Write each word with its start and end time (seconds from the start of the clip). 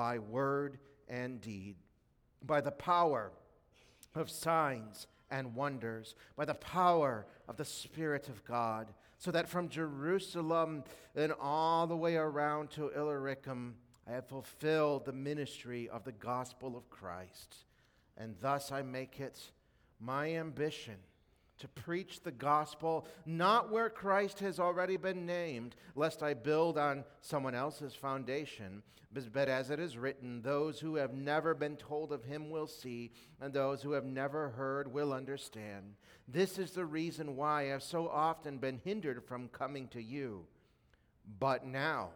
by 0.00 0.18
word 0.18 0.78
and 1.08 1.42
deed, 1.42 1.76
by 2.46 2.58
the 2.58 2.70
power 2.70 3.32
of 4.14 4.30
signs 4.30 5.06
and 5.30 5.54
wonders, 5.54 6.14
by 6.36 6.44
the 6.46 6.54
power 6.54 7.26
of 7.46 7.58
the 7.58 7.66
Spirit 7.66 8.30
of 8.30 8.42
God, 8.46 8.94
so 9.18 9.30
that 9.30 9.46
from 9.46 9.68
Jerusalem 9.68 10.84
and 11.14 11.34
all 11.38 11.86
the 11.86 11.98
way 11.98 12.16
around 12.16 12.70
to 12.70 12.88
Illyricum, 12.98 13.74
I 14.08 14.12
have 14.12 14.26
fulfilled 14.26 15.04
the 15.04 15.12
ministry 15.12 15.90
of 15.90 16.04
the 16.04 16.12
gospel 16.12 16.78
of 16.78 16.88
Christ. 16.88 17.56
And 18.16 18.34
thus 18.40 18.72
I 18.72 18.80
make 18.80 19.20
it 19.20 19.38
my 20.00 20.34
ambition 20.34 20.96
to 21.60 21.68
preach 21.68 22.22
the 22.22 22.32
gospel 22.32 23.06
not 23.24 23.70
where 23.70 23.88
Christ 23.88 24.40
has 24.40 24.58
already 24.58 24.96
been 24.96 25.24
named, 25.24 25.76
lest 25.94 26.22
I 26.22 26.34
build 26.34 26.76
on 26.76 27.04
someone 27.20 27.54
else's 27.54 27.94
foundation, 27.94 28.82
but 29.32 29.48
as 29.48 29.70
it 29.70 29.80
is 29.80 29.98
written, 29.98 30.40
those 30.42 30.78
who 30.78 30.94
have 30.96 31.12
never 31.12 31.54
been 31.54 31.76
told 31.76 32.12
of 32.12 32.24
him 32.24 32.50
will 32.50 32.66
see, 32.66 33.10
and 33.40 33.52
those 33.52 33.82
who 33.82 33.92
have 33.92 34.04
never 34.04 34.50
heard 34.50 34.92
will 34.92 35.12
understand. 35.12 35.94
This 36.28 36.58
is 36.58 36.70
the 36.70 36.84
reason 36.84 37.36
why 37.36 37.62
I 37.62 37.64
have 37.66 37.82
so 37.82 38.08
often 38.08 38.58
been 38.58 38.80
hindered 38.84 39.24
from 39.24 39.48
coming 39.48 39.88
to 39.88 40.02
you. 40.02 40.46
But 41.38 41.66
now, 41.66 42.10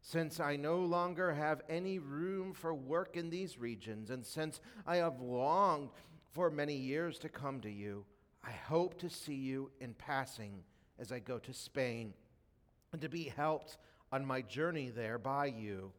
since 0.00 0.40
I 0.40 0.56
no 0.56 0.78
longer 0.78 1.32
have 1.34 1.62
any 1.68 1.98
room 1.98 2.54
for 2.54 2.74
work 2.74 3.16
in 3.16 3.30
these 3.30 3.58
regions, 3.58 4.10
and 4.10 4.24
since 4.24 4.60
I 4.86 4.96
have 4.96 5.20
longed 5.20 5.90
for 6.32 6.50
many 6.50 6.74
years 6.74 7.18
to 7.20 7.28
come 7.28 7.60
to 7.60 7.70
you, 7.70 8.04
I 8.46 8.52
hope 8.52 8.98
to 9.00 9.08
see 9.08 9.34
you 9.34 9.70
in 9.80 9.94
passing 9.94 10.62
as 10.98 11.12
I 11.12 11.18
go 11.18 11.38
to 11.38 11.52
Spain 11.52 12.12
and 12.92 13.00
to 13.00 13.08
be 13.08 13.24
helped 13.24 13.78
on 14.12 14.24
my 14.24 14.42
journey 14.42 14.90
there 14.90 15.18
by 15.18 15.46
you. 15.46 15.92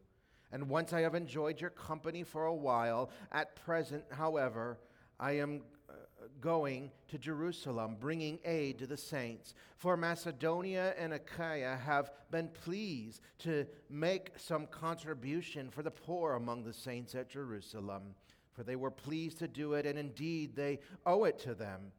And 0.51 0.69
once 0.69 0.93
I 0.93 1.01
have 1.01 1.16
enjoyed 1.16 1.59
your 1.59 1.71
company 1.71 2.23
for 2.23 2.45
a 2.45 2.53
while, 2.53 3.09
at 3.31 3.55
present, 3.55 4.05
however, 4.11 4.77
I 5.19 5.33
am 5.33 5.63
uh, 5.89 5.93
going 6.39 6.91
to 7.09 7.17
Jerusalem, 7.17 7.97
bringing 7.99 8.39
aid 8.45 8.79
to 8.79 8.88
the 8.88 8.95
saints. 8.95 9.55
For 9.75 9.97
Macedonia 9.97 10.93
and 10.97 11.13
Achaia 11.13 11.77
have 11.83 12.11
been 12.31 12.49
pleased 12.49 13.21
to 13.39 13.66
make 13.89 14.31
some 14.38 14.67
contribution 14.67 15.69
for 15.69 15.83
the 15.83 15.91
poor 15.91 16.33
among 16.33 16.63
the 16.63 16.73
saints 16.73 17.16
at 17.16 17.29
Jerusalem. 17.29 18.16
For 18.53 18.63
they 18.63 18.77
were 18.77 18.91
pleased 18.91 19.39
to 19.39 19.47
do 19.47 19.73
it, 19.73 19.85
and 19.85 19.99
indeed 19.99 20.55
they 20.55 20.79
owe 21.05 21.25
it 21.25 21.39
to 21.39 21.55
them. 21.55 21.91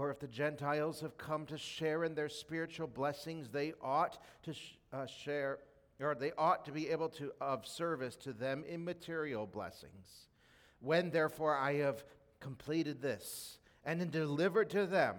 For 0.00 0.10
if 0.10 0.18
the 0.18 0.28
Gentiles 0.28 1.02
have 1.02 1.18
come 1.18 1.44
to 1.44 1.58
share 1.58 2.04
in 2.04 2.14
their 2.14 2.30
spiritual 2.30 2.86
blessings, 2.86 3.50
they 3.50 3.74
ought 3.82 4.16
to 4.44 4.54
sh- 4.54 4.78
uh, 4.94 5.04
share, 5.04 5.58
or 6.00 6.14
they 6.14 6.32
ought 6.38 6.64
to 6.64 6.72
be 6.72 6.88
able 6.88 7.10
to 7.10 7.32
of 7.38 7.66
service 7.66 8.16
to 8.16 8.32
them 8.32 8.64
in 8.66 8.82
material 8.82 9.46
blessings. 9.46 10.28
When 10.80 11.10
therefore 11.10 11.54
I 11.54 11.74
have 11.80 12.02
completed 12.40 13.02
this 13.02 13.58
and 13.84 14.10
delivered 14.10 14.70
to 14.70 14.86
them 14.86 15.16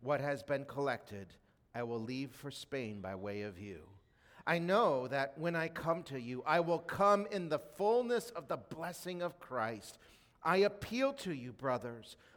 what 0.00 0.20
has 0.20 0.42
been 0.42 0.64
collected, 0.64 1.28
I 1.72 1.84
will 1.84 2.00
leave 2.00 2.32
for 2.32 2.50
Spain 2.50 3.00
by 3.00 3.14
way 3.14 3.42
of 3.42 3.60
you. 3.60 3.78
I 4.44 4.58
know 4.58 5.06
that 5.06 5.38
when 5.38 5.54
I 5.54 5.68
come 5.68 6.02
to 6.04 6.20
you, 6.20 6.42
I 6.44 6.58
will 6.58 6.80
come 6.80 7.28
in 7.30 7.48
the 7.48 7.60
fullness 7.60 8.30
of 8.30 8.48
the 8.48 8.56
blessing 8.56 9.22
of 9.22 9.38
Christ. 9.38 9.98
I 10.42 10.56
appeal 10.56 11.12
to 11.12 11.32
you, 11.32 11.52
brothers 11.52 12.16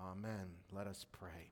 Amen. 0.00 0.46
Let 0.72 0.86
us 0.86 1.04
pray. 1.12 1.50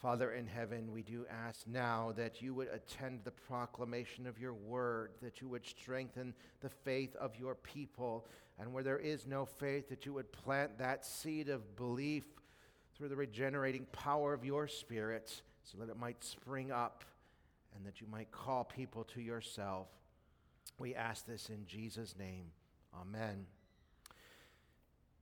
Father 0.00 0.30
in 0.32 0.46
heaven, 0.46 0.92
we 0.92 1.02
do 1.02 1.26
ask 1.28 1.66
now 1.66 2.12
that 2.16 2.40
you 2.40 2.54
would 2.54 2.68
attend 2.68 3.20
the 3.24 3.32
proclamation 3.32 4.28
of 4.28 4.38
your 4.38 4.54
word, 4.54 5.10
that 5.20 5.40
you 5.40 5.48
would 5.48 5.66
strengthen 5.66 6.32
the 6.60 6.68
faith 6.68 7.16
of 7.16 7.36
your 7.36 7.56
people, 7.56 8.24
and 8.60 8.72
where 8.72 8.84
there 8.84 8.98
is 8.98 9.26
no 9.26 9.44
faith, 9.44 9.88
that 9.88 10.06
you 10.06 10.12
would 10.12 10.30
plant 10.30 10.78
that 10.78 11.04
seed 11.04 11.48
of 11.48 11.74
belief 11.74 12.24
through 12.96 13.08
the 13.08 13.16
regenerating 13.16 13.86
power 13.90 14.32
of 14.32 14.44
your 14.44 14.68
spirit, 14.68 15.42
so 15.64 15.78
that 15.78 15.88
it 15.88 15.98
might 15.98 16.22
spring 16.22 16.70
up 16.70 17.04
and 17.74 17.84
that 17.84 18.00
you 18.00 18.06
might 18.06 18.30
call 18.30 18.62
people 18.64 19.04
to 19.04 19.20
yourself. 19.20 19.88
We 20.78 20.94
ask 20.94 21.26
this 21.26 21.48
in 21.48 21.66
Jesus' 21.66 22.14
name. 22.16 22.52
Amen. 22.94 23.46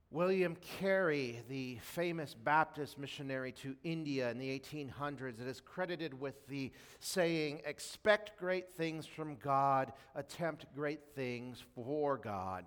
William 0.09 0.55
Carey, 0.79 1.41
the 1.49 1.77
famous 1.81 2.33
Baptist 2.33 2.97
missionary 2.97 3.51
to 3.51 3.75
India 3.83 4.31
in 4.31 4.37
the 4.37 4.57
1800s, 4.57 5.45
is 5.45 5.59
credited 5.59 6.17
with 6.17 6.47
the 6.47 6.71
saying, 7.01 7.61
Expect 7.65 8.39
great 8.39 8.73
things 8.77 9.05
from 9.05 9.35
God, 9.35 9.91
attempt 10.15 10.65
great 10.73 11.01
things 11.13 11.61
for 11.75 12.17
God. 12.17 12.63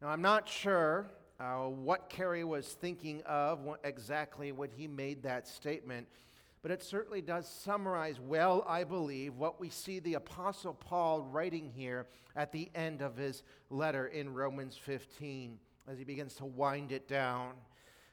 Now, 0.00 0.08
I'm 0.08 0.22
not 0.22 0.48
sure 0.48 1.06
uh, 1.38 1.66
what 1.66 2.08
Carey 2.08 2.42
was 2.42 2.66
thinking 2.66 3.22
of 3.26 3.60
what, 3.60 3.78
exactly 3.84 4.50
when 4.50 4.70
he 4.70 4.88
made 4.88 5.22
that 5.22 5.46
statement, 5.46 6.08
but 6.62 6.72
it 6.72 6.82
certainly 6.82 7.22
does 7.22 7.46
summarize 7.46 8.18
well, 8.18 8.64
I 8.66 8.82
believe, 8.82 9.34
what 9.34 9.60
we 9.60 9.68
see 9.68 10.00
the 10.00 10.14
Apostle 10.14 10.74
Paul 10.74 11.22
writing 11.22 11.70
here 11.72 12.08
at 12.34 12.50
the 12.50 12.72
end 12.74 13.02
of 13.02 13.16
his 13.16 13.44
letter 13.70 14.08
in 14.08 14.34
Romans 14.34 14.76
15 14.76 15.60
as 15.90 15.98
he 15.98 16.04
begins 16.04 16.34
to 16.34 16.44
wind 16.44 16.92
it 16.92 17.08
down. 17.08 17.52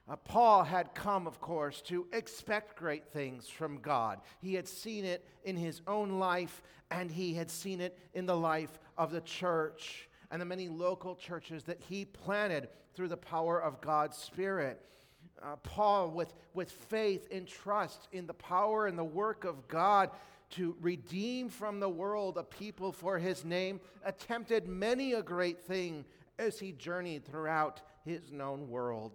Uh, 0.10 0.16
Paul 0.16 0.64
had 0.64 0.96
come, 0.96 1.28
of 1.28 1.40
course, 1.40 1.82
to 1.84 2.08
expect 2.14 2.76
great 2.76 3.08
things 3.08 3.48
from 3.48 3.80
God. 3.80 4.22
He 4.42 4.56
had 4.56 4.68
seen 4.68 5.06
it 5.06 5.24
in 5.44 5.56
his 5.56 5.82
own 5.88 6.18
life, 6.18 6.64
and 6.90 7.12
he 7.12 7.36
had 7.36 7.52
seen 7.52 7.80
it 7.80 7.98
in 8.16 8.26
the 8.26 8.36
life 8.36 8.80
of 8.98 9.12
the 9.12 9.22
church 9.22 10.10
and 10.32 10.42
the 10.42 10.46
many 10.46 10.68
local 10.68 11.16
churches 11.16 11.64
that 11.66 11.80
he 11.80 12.06
planted 12.06 12.70
through 12.96 13.10
the 13.10 13.18
power 13.18 13.62
of 13.62 13.82
God's 13.82 14.18
Spirit. 14.18 14.82
Uh, 15.42 15.56
Paul, 15.58 16.10
with, 16.10 16.34
with 16.54 16.72
faith 16.72 17.28
and 17.32 17.48
trust 17.48 18.08
in 18.12 18.26
the 18.26 18.34
power 18.34 18.88
and 18.88 18.98
the 18.98 19.04
work 19.04 19.46
of 19.46 19.68
God 19.68 20.10
to 20.52 20.76
redeem 20.82 21.50
from 21.50 21.80
the 21.80 21.90
world 21.90 22.38
a 22.38 22.44
people 22.44 22.92
for 22.92 23.20
his 23.20 23.46
name, 23.46 23.80
attempted 24.04 24.68
many 24.68 25.14
a 25.14 25.22
great 25.22 25.60
thing 25.60 26.04
as 26.40 26.60
he 26.60 26.72
journeyed 26.72 27.26
throughout 27.26 27.82
his 28.06 28.32
known 28.32 28.70
world, 28.70 29.12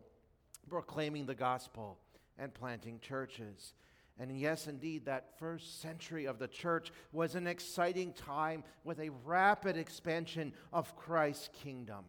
proclaiming 0.69 1.27
the 1.27 1.35
gospel 1.35 1.99
and 2.39 2.55
planting 2.55 3.01
churches. 3.01 3.75
And 4.19 4.39
yes, 4.39 4.69
indeed, 4.69 5.07
that 5.07 5.39
first 5.39 5.81
century 5.81 6.27
of 6.27 6.39
the 6.39 6.47
church 6.47 6.93
was 7.13 7.35
an 7.35 7.49
exciting 7.49 8.13
time 8.13 8.63
with 8.85 9.01
a 9.01 9.11
rapid 9.25 9.77
expansion 9.77 10.53
of 10.73 10.95
Christ's 10.95 11.49
kingdom. 11.53 12.05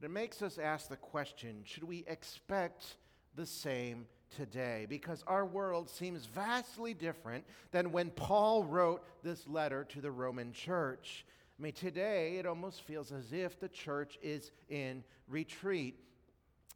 But 0.00 0.06
it 0.06 0.10
makes 0.10 0.42
us 0.42 0.58
ask 0.58 0.88
the 0.88 0.96
question 0.96 1.62
should 1.64 1.84
we 1.84 2.04
expect 2.08 2.96
the 3.36 3.46
same 3.46 4.06
today? 4.34 4.86
Because 4.88 5.22
our 5.26 5.44
world 5.46 5.88
seems 5.88 6.26
vastly 6.26 6.94
different 6.94 7.44
than 7.70 7.92
when 7.92 8.10
Paul 8.10 8.64
wrote 8.64 9.04
this 9.22 9.46
letter 9.46 9.84
to 9.90 10.00
the 10.00 10.10
Roman 10.10 10.52
church. 10.52 11.24
I 11.60 11.62
mean, 11.62 11.72
today 11.74 12.38
it 12.38 12.46
almost 12.46 12.80
feels 12.84 13.12
as 13.12 13.34
if 13.34 13.60
the 13.60 13.68
church 13.68 14.18
is 14.22 14.50
in 14.70 15.04
retreat. 15.28 16.00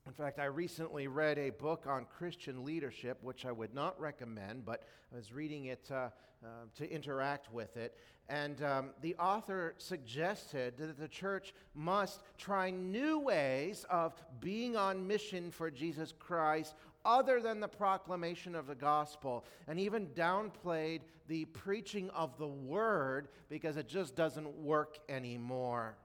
In 0.06 0.12
fact, 0.12 0.38
I 0.38 0.44
recently 0.44 1.06
read 1.06 1.38
a 1.38 1.48
book 1.48 1.86
on 1.88 2.04
Christian 2.04 2.62
leadership, 2.62 3.16
which 3.22 3.46
I 3.46 3.52
would 3.52 3.72
not 3.72 3.98
recommend, 3.98 4.66
but 4.66 4.82
I 5.10 5.16
was 5.16 5.32
reading 5.32 5.66
it 5.66 5.88
uh, 5.90 6.10
uh, 6.44 6.48
to 6.76 6.90
interact 6.90 7.50
with 7.50 7.78
it. 7.78 7.96
And 8.28 8.62
um, 8.62 8.90
the 9.00 9.16
author 9.16 9.74
suggested 9.78 10.76
that 10.76 10.98
the 10.98 11.08
church 11.08 11.54
must 11.74 12.20
try 12.36 12.68
new 12.68 13.18
ways 13.18 13.86
of 13.88 14.12
being 14.40 14.76
on 14.76 15.06
mission 15.06 15.50
for 15.50 15.70
Jesus 15.70 16.12
Christ 16.18 16.74
other 17.06 17.40
than 17.40 17.60
the 17.60 17.68
proclamation 17.68 18.54
of 18.54 18.66
the 18.66 18.74
gospel, 18.74 19.46
and 19.68 19.80
even 19.80 20.08
downplayed 20.08 21.00
the 21.28 21.46
preaching 21.46 22.10
of 22.10 22.36
the 22.36 22.46
word 22.46 23.28
because 23.48 23.78
it 23.78 23.88
just 23.88 24.14
doesn't 24.14 24.54
work 24.58 24.98
anymore. 25.08 25.96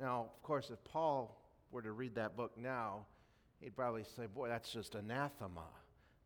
Now, 0.00 0.26
of 0.34 0.42
course, 0.42 0.70
if 0.70 0.82
Paul 0.82 1.45
were 1.70 1.82
to 1.82 1.92
read 1.92 2.14
that 2.14 2.36
book 2.36 2.52
now, 2.56 3.06
he'd 3.60 3.76
probably 3.76 4.04
say, 4.16 4.26
Boy, 4.26 4.48
that's 4.48 4.72
just 4.72 4.94
anathema 4.94 5.66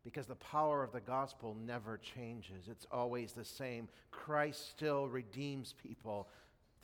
because 0.03 0.25
the 0.25 0.35
power 0.35 0.83
of 0.83 0.91
the 0.91 0.99
gospel 0.99 1.55
never 1.65 1.97
changes. 1.97 2.67
It's 2.67 2.87
always 2.91 3.33
the 3.33 3.45
same. 3.45 3.87
Christ 4.09 4.69
still 4.69 5.07
redeems 5.07 5.75
people 5.81 6.27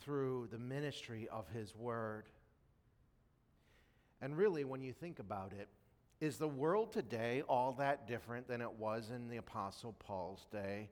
through 0.00 0.48
the 0.52 0.58
ministry 0.58 1.28
of 1.30 1.48
his 1.48 1.74
word. 1.74 2.24
And 4.20 4.36
really, 4.36 4.64
when 4.64 4.82
you 4.82 4.92
think 4.92 5.18
about 5.18 5.52
it, 5.58 5.68
is 6.20 6.36
the 6.36 6.48
world 6.48 6.92
today 6.92 7.42
all 7.48 7.72
that 7.78 8.08
different 8.08 8.48
than 8.48 8.60
it 8.60 8.72
was 8.72 9.10
in 9.14 9.28
the 9.28 9.36
Apostle 9.36 9.94
Paul's 9.98 10.46
day? 10.50 10.88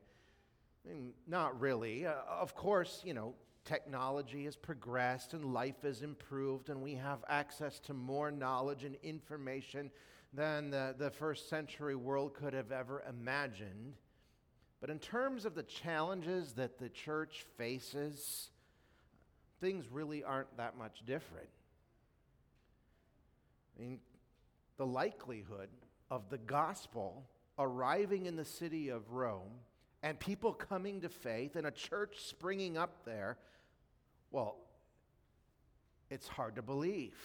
I 0.84 0.92
mean, 0.92 1.12
not 1.26 1.60
really. 1.60 2.06
Uh, 2.06 2.14
of 2.28 2.54
course, 2.54 3.02
you 3.04 3.14
know, 3.14 3.34
technology 3.66 4.44
has 4.44 4.56
progressed 4.56 5.34
and 5.34 5.52
life 5.52 5.82
has 5.82 6.02
improved, 6.02 6.70
and 6.70 6.80
we 6.80 6.94
have 6.94 7.18
access 7.28 7.78
to 7.80 7.92
more 7.92 8.30
knowledge 8.30 8.84
and 8.84 8.96
information 9.02 9.90
than 10.32 10.70
the, 10.70 10.94
the 10.96 11.10
first 11.10 11.50
century 11.50 11.94
world 11.94 12.34
could 12.34 12.54
have 12.54 12.72
ever 12.72 13.02
imagined. 13.08 13.94
But 14.80 14.90
in 14.90 14.98
terms 14.98 15.44
of 15.44 15.54
the 15.54 15.62
challenges 15.62 16.52
that 16.54 16.78
the 16.78 16.88
church 16.88 17.44
faces, 17.58 18.50
things 19.60 19.90
really 19.90 20.22
aren't 20.22 20.56
that 20.56 20.76
much 20.78 21.04
different. 21.06 21.48
I 23.76 23.82
mean, 23.82 23.98
the 24.78 24.86
likelihood 24.86 25.68
of 26.10 26.28
the 26.30 26.38
gospel 26.38 27.24
arriving 27.58 28.26
in 28.26 28.36
the 28.36 28.44
city 28.44 28.90
of 28.90 29.10
Rome 29.10 29.52
and 30.02 30.18
people 30.20 30.52
coming 30.52 31.00
to 31.00 31.08
faith 31.08 31.56
and 31.56 31.66
a 31.66 31.70
church 31.70 32.16
springing 32.20 32.76
up 32.76 33.04
there, 33.04 33.38
well, 34.36 34.56
it's 36.10 36.28
hard 36.28 36.56
to 36.56 36.62
believe 36.62 37.16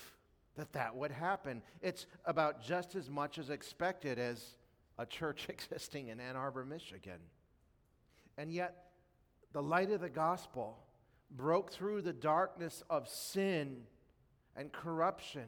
that 0.55 0.71
that 0.71 0.95
would 0.95 1.11
happen. 1.11 1.61
It's 1.81 2.05
about 2.23 2.63
just 2.63 2.95
as 2.95 3.09
much 3.09 3.37
as 3.37 3.49
expected 3.49 4.17
as 4.17 4.55
a 4.97 5.05
church 5.05 5.47
existing 5.49 6.07
in 6.07 6.21
Ann 6.21 6.37
Arbor, 6.37 6.63
Michigan. 6.63 7.19
And 8.37 8.49
yet, 8.49 8.93
the 9.51 9.61
light 9.61 9.91
of 9.91 9.99
the 9.99 10.09
gospel 10.09 10.77
broke 11.31 11.69
through 11.69 12.01
the 12.01 12.13
darkness 12.13 12.81
of 12.89 13.09
sin 13.09 13.81
and 14.55 14.71
corruption 14.71 15.47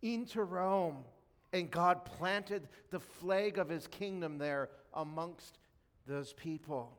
into 0.00 0.42
Rome 0.42 1.04
and 1.52 1.70
God 1.70 2.06
planted 2.06 2.66
the 2.90 3.00
flag 3.00 3.58
of 3.58 3.68
his 3.68 3.86
kingdom 3.88 4.38
there 4.38 4.70
amongst 4.94 5.58
those 6.06 6.32
people. 6.32 6.96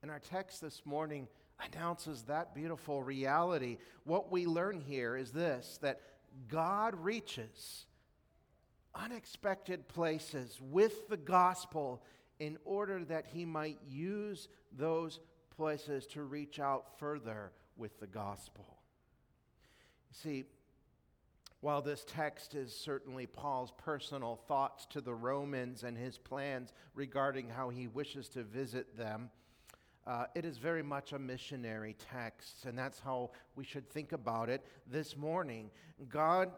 And 0.00 0.12
our 0.12 0.20
text 0.20 0.60
this 0.60 0.86
morning 0.86 1.26
announces 1.72 2.22
that 2.22 2.54
beautiful 2.54 3.02
reality. 3.02 3.78
What 4.04 4.30
we 4.30 4.46
learn 4.46 4.80
here 4.80 5.16
is 5.16 5.30
this 5.32 5.78
that 5.82 6.00
God 6.48 6.94
reaches 6.96 7.86
unexpected 8.94 9.88
places 9.88 10.58
with 10.60 11.08
the 11.08 11.16
gospel 11.16 12.02
in 12.38 12.58
order 12.64 13.04
that 13.04 13.26
he 13.26 13.44
might 13.44 13.78
use 13.88 14.48
those 14.72 15.20
places 15.56 16.06
to 16.06 16.22
reach 16.22 16.58
out 16.58 16.98
further 16.98 17.52
with 17.76 17.98
the 18.00 18.06
gospel. 18.06 18.78
You 20.10 20.16
see, 20.22 20.44
while 21.60 21.82
this 21.82 22.04
text 22.06 22.54
is 22.54 22.74
certainly 22.74 23.26
Paul's 23.26 23.72
personal 23.76 24.40
thoughts 24.48 24.86
to 24.86 25.00
the 25.00 25.14
Romans 25.14 25.82
and 25.82 25.96
his 25.96 26.16
plans 26.16 26.72
regarding 26.94 27.50
how 27.50 27.68
he 27.68 27.86
wishes 27.86 28.28
to 28.30 28.42
visit 28.42 28.96
them, 28.96 29.30
uh, 30.10 30.26
it 30.34 30.44
is 30.44 30.58
very 30.58 30.82
much 30.82 31.12
a 31.12 31.18
missionary 31.20 31.94
text, 32.10 32.64
and 32.64 32.76
that's 32.76 32.98
how 32.98 33.30
we 33.54 33.62
should 33.62 33.88
think 33.88 34.10
about 34.10 34.48
it 34.48 34.66
this 34.90 35.16
morning. 35.16 35.70
God's 36.08 36.50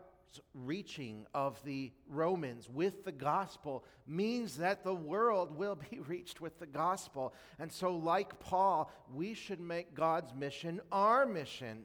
reaching 0.55 1.27
of 1.35 1.63
the 1.63 1.93
Romans 2.09 2.71
with 2.71 3.05
the 3.05 3.13
gospel 3.13 3.85
means 4.07 4.57
that 4.57 4.83
the 4.83 4.95
world 4.95 5.55
will 5.59 5.77
be 5.91 6.01
reached 6.01 6.41
with 6.41 6.59
the 6.61 6.67
gospel. 6.67 7.35
And 7.59 7.71
so, 7.71 7.95
like 7.95 8.41
Paul, 8.41 8.91
we 9.13 9.35
should 9.35 9.61
make 9.61 9.93
God's 9.93 10.33
mission 10.35 10.81
our 10.91 11.27
mission 11.27 11.83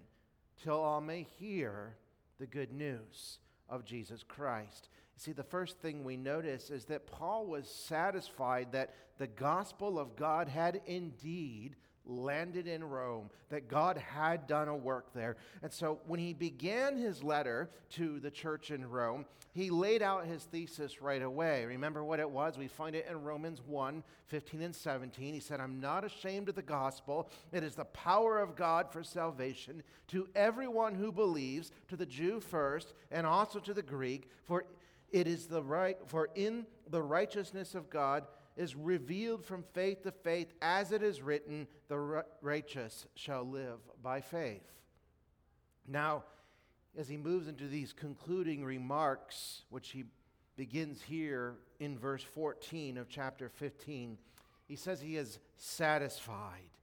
till 0.63 0.79
all 0.79 1.01
may 1.01 1.27
hear 1.37 1.97
the 2.39 2.47
good 2.47 2.71
news 2.71 3.39
of 3.67 3.83
Jesus 3.83 4.23
Christ. 4.23 4.87
See, 5.17 5.31
the 5.31 5.43
first 5.43 5.79
thing 5.79 6.03
we 6.03 6.15
notice 6.15 6.69
is 6.69 6.85
that 6.85 7.07
Paul 7.07 7.47
was 7.47 7.67
satisfied 7.67 8.71
that 8.71 8.93
the 9.17 9.27
gospel 9.27 9.97
of 9.97 10.15
God 10.15 10.47
had 10.47 10.81
indeed 10.85 11.75
landed 12.05 12.67
in 12.67 12.83
Rome, 12.83 13.29
that 13.49 13.67
God 13.67 13.97
had 13.97 14.47
done 14.47 14.67
a 14.67 14.75
work 14.75 15.13
there. 15.13 15.35
And 15.61 15.71
so 15.71 15.99
when 16.05 16.19
he 16.19 16.33
began 16.33 16.97
his 16.97 17.23
letter 17.23 17.69
to 17.91 18.19
the 18.19 18.31
church 18.31 18.71
in 18.71 18.89
Rome, 18.89 19.25
he 19.53 19.69
laid 19.69 20.01
out 20.01 20.25
his 20.25 20.43
thesis 20.43 21.01
right 21.01 21.21
away. 21.21 21.65
Remember 21.65 22.03
what 22.03 22.19
it 22.19 22.29
was? 22.29 22.57
We 22.57 22.67
find 22.67 22.95
it 22.95 23.07
in 23.09 23.23
Romans 23.23 23.61
1 23.65 24.03
15 24.27 24.61
and 24.61 24.75
17. 24.75 25.33
He 25.33 25.39
said, 25.39 25.59
I'm 25.59 25.79
not 25.79 26.03
ashamed 26.03 26.49
of 26.49 26.55
the 26.55 26.61
gospel. 26.61 27.29
It 27.51 27.63
is 27.63 27.75
the 27.75 27.85
power 27.85 28.39
of 28.39 28.55
God 28.55 28.91
for 28.91 29.03
salvation 29.03 29.83
to 30.09 30.27
everyone 30.35 30.95
who 30.95 31.11
believes, 31.11 31.71
to 31.87 31.95
the 31.95 32.05
Jew 32.05 32.39
first, 32.39 32.93
and 33.09 33.25
also 33.25 33.59
to 33.59 33.73
the 33.73 33.81
Greek, 33.81 34.29
for 34.43 34.65
it 35.11 35.27
is 35.27 35.47
the 35.47 35.63
right, 35.63 35.97
for 36.05 36.29
in 36.35 36.65
the 36.89 37.01
righteousness 37.01 37.75
of 37.75 37.89
God, 37.89 38.25
is 38.55 38.75
revealed 38.75 39.45
from 39.45 39.63
faith 39.73 40.03
to 40.03 40.11
faith, 40.11 40.51
as 40.61 40.91
it 40.91 41.03
is 41.03 41.21
written, 41.21 41.67
the 41.87 42.23
righteous 42.41 43.05
shall 43.15 43.43
live 43.43 43.79
by 44.01 44.19
faith. 44.19 44.63
Now, 45.87 46.23
as 46.97 47.07
he 47.07 47.17
moves 47.17 47.47
into 47.47 47.67
these 47.67 47.93
concluding 47.93 48.65
remarks, 48.65 49.63
which 49.69 49.89
he 49.89 50.05
begins 50.55 51.01
here 51.01 51.55
in 51.79 51.97
verse 51.99 52.23
14 52.23 52.97
of 52.97 53.07
chapter 53.07 53.47
15, 53.47 54.17
he 54.67 54.75
says 54.75 54.99
he 54.99 55.17
is 55.17 55.39
satisfied 55.57 56.76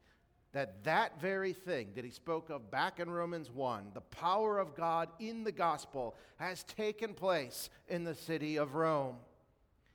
that 0.54 0.84
that 0.84 1.20
very 1.20 1.52
thing 1.52 1.88
that 1.96 2.04
he 2.04 2.12
spoke 2.12 2.48
of 2.48 2.70
back 2.70 3.00
in 3.00 3.10
Romans 3.10 3.50
1, 3.50 3.90
the 3.92 4.00
power 4.00 4.58
of 4.60 4.76
God 4.76 5.08
in 5.18 5.42
the 5.42 5.52
gospel, 5.52 6.14
has 6.36 6.62
taken 6.62 7.12
place 7.12 7.70
in 7.88 8.04
the 8.04 8.14
city 8.14 8.56
of 8.56 8.76
Rome. 8.76 9.16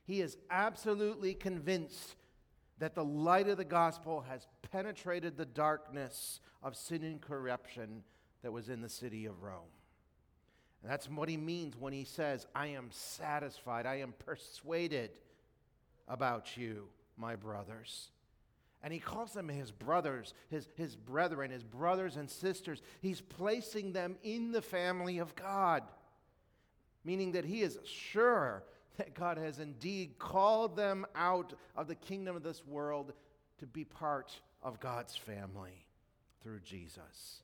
He 0.04 0.20
is 0.20 0.36
absolutely 0.50 1.32
convinced 1.32 2.14
that 2.78 2.94
the 2.94 3.04
light 3.04 3.48
of 3.48 3.56
the 3.56 3.64
gospel 3.64 4.20
has 4.28 4.46
penetrated 4.70 5.38
the 5.38 5.46
darkness 5.46 6.40
of 6.62 6.76
sin 6.76 7.04
and 7.04 7.22
corruption 7.22 8.02
that 8.42 8.52
was 8.52 8.68
in 8.68 8.82
the 8.82 8.88
city 8.88 9.24
of 9.24 9.42
Rome. 9.42 9.72
And 10.82 10.92
that's 10.92 11.08
what 11.08 11.30
he 11.30 11.38
means 11.38 11.74
when 11.78 11.94
he 11.94 12.04
says, 12.04 12.46
I 12.54 12.68
am 12.68 12.88
satisfied, 12.90 13.86
I 13.86 13.96
am 13.96 14.12
persuaded 14.18 15.10
about 16.06 16.58
you, 16.58 16.88
my 17.16 17.34
brothers. 17.34 18.10
And 18.82 18.92
he 18.92 18.98
calls 18.98 19.32
them 19.32 19.48
his 19.48 19.70
brothers, 19.70 20.32
his, 20.48 20.68
his 20.74 20.96
brethren, 20.96 21.50
his 21.50 21.62
brothers 21.62 22.16
and 22.16 22.30
sisters. 22.30 22.80
He's 23.02 23.20
placing 23.20 23.92
them 23.92 24.16
in 24.22 24.52
the 24.52 24.62
family 24.62 25.18
of 25.18 25.36
God, 25.36 25.82
meaning 27.04 27.32
that 27.32 27.44
he 27.44 27.62
is 27.62 27.78
sure 27.84 28.64
that 28.96 29.14
God 29.14 29.36
has 29.36 29.58
indeed 29.58 30.18
called 30.18 30.76
them 30.76 31.06
out 31.14 31.54
of 31.76 31.88
the 31.88 31.94
kingdom 31.94 32.36
of 32.36 32.42
this 32.42 32.66
world 32.66 33.12
to 33.58 33.66
be 33.66 33.84
part 33.84 34.40
of 34.62 34.80
God's 34.80 35.16
family 35.16 35.84
through 36.42 36.60
Jesus. 36.60 37.42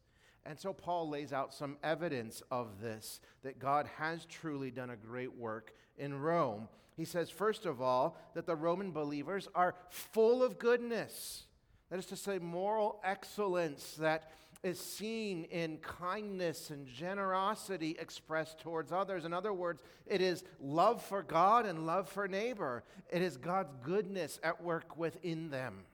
And 0.49 0.59
so 0.59 0.73
Paul 0.73 1.09
lays 1.09 1.33
out 1.33 1.53
some 1.53 1.76
evidence 1.83 2.43
of 2.50 2.81
this, 2.81 3.21
that 3.43 3.59
God 3.59 3.88
has 3.99 4.25
truly 4.26 4.71
done 4.71 4.91
a 4.91 4.97
great 4.97 5.37
work 5.37 5.75
in 5.99 6.21
Rome. 6.21 6.69
He 6.97 7.05
says, 7.05 7.29
first 7.29 7.67
of 7.67 7.83
all, 7.83 8.17
that 8.35 8.47
the 8.47 8.57
Roman 8.57 8.93
believers 8.93 9.49
are 9.55 9.75
full 9.91 10.43
of 10.43 10.59
goodness. 10.59 11.45
That 11.91 11.99
is 11.99 12.07
to 12.07 12.17
say, 12.17 12.38
moral 12.38 13.00
excellence 13.05 13.95
that 13.95 14.33
is 14.62 14.81
seen 14.81 15.45
in 15.45 15.79
kindness 15.79 16.71
and 16.71 16.87
generosity 16.87 17.97
expressed 17.99 18.59
towards 18.59 18.91
others. 18.93 19.25
In 19.25 19.33
other 19.33 19.53
words, 19.53 19.81
it 20.07 20.21
is 20.21 20.43
love 20.61 21.03
for 21.03 21.23
God 21.23 21.67
and 21.67 21.87
love 21.87 22.09
for 22.09 22.26
neighbor. 22.26 22.83
It 23.11 23.21
is 23.21 23.37
God's 23.37 23.75
goodness 23.83 24.41
at 24.43 24.62
work 24.62 24.97
within 24.97 25.50
them. 25.50 25.85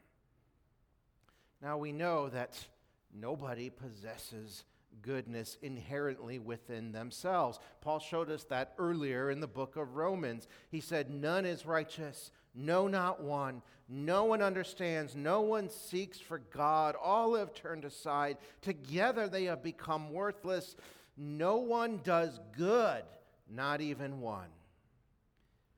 Now 1.60 1.78
we 1.78 1.92
know 1.92 2.28
that 2.28 2.64
nobody 3.12 3.70
possesses 3.70 4.64
goodness 5.00 5.56
inherently 5.62 6.38
within 6.38 6.92
themselves. 6.92 7.58
Paul 7.80 7.98
showed 7.98 8.30
us 8.30 8.44
that 8.44 8.74
earlier 8.78 9.30
in 9.30 9.40
the 9.40 9.46
book 9.46 9.76
of 9.76 9.96
Romans. 9.96 10.48
He 10.70 10.80
said, 10.80 11.10
None 11.10 11.46
is 11.46 11.64
righteous, 11.64 12.30
no, 12.54 12.86
not 12.88 13.22
one. 13.22 13.62
No 13.88 14.24
one 14.24 14.42
understands, 14.42 15.14
no 15.14 15.40
one 15.40 15.68
seeks 15.68 16.18
for 16.18 16.38
God. 16.38 16.94
All 17.02 17.34
have 17.34 17.54
turned 17.54 17.84
aside. 17.84 18.38
Together 18.60 19.28
they 19.28 19.44
have 19.44 19.62
become 19.62 20.12
worthless. 20.12 20.76
No 21.16 21.56
one 21.56 22.00
does 22.04 22.40
good, 22.56 23.02
not 23.50 23.80
even 23.80 24.20
one. 24.20 24.48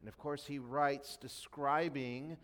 And 0.00 0.08
of 0.08 0.18
course, 0.18 0.46
he 0.46 0.58
writes 0.58 1.16
describing 1.16 2.36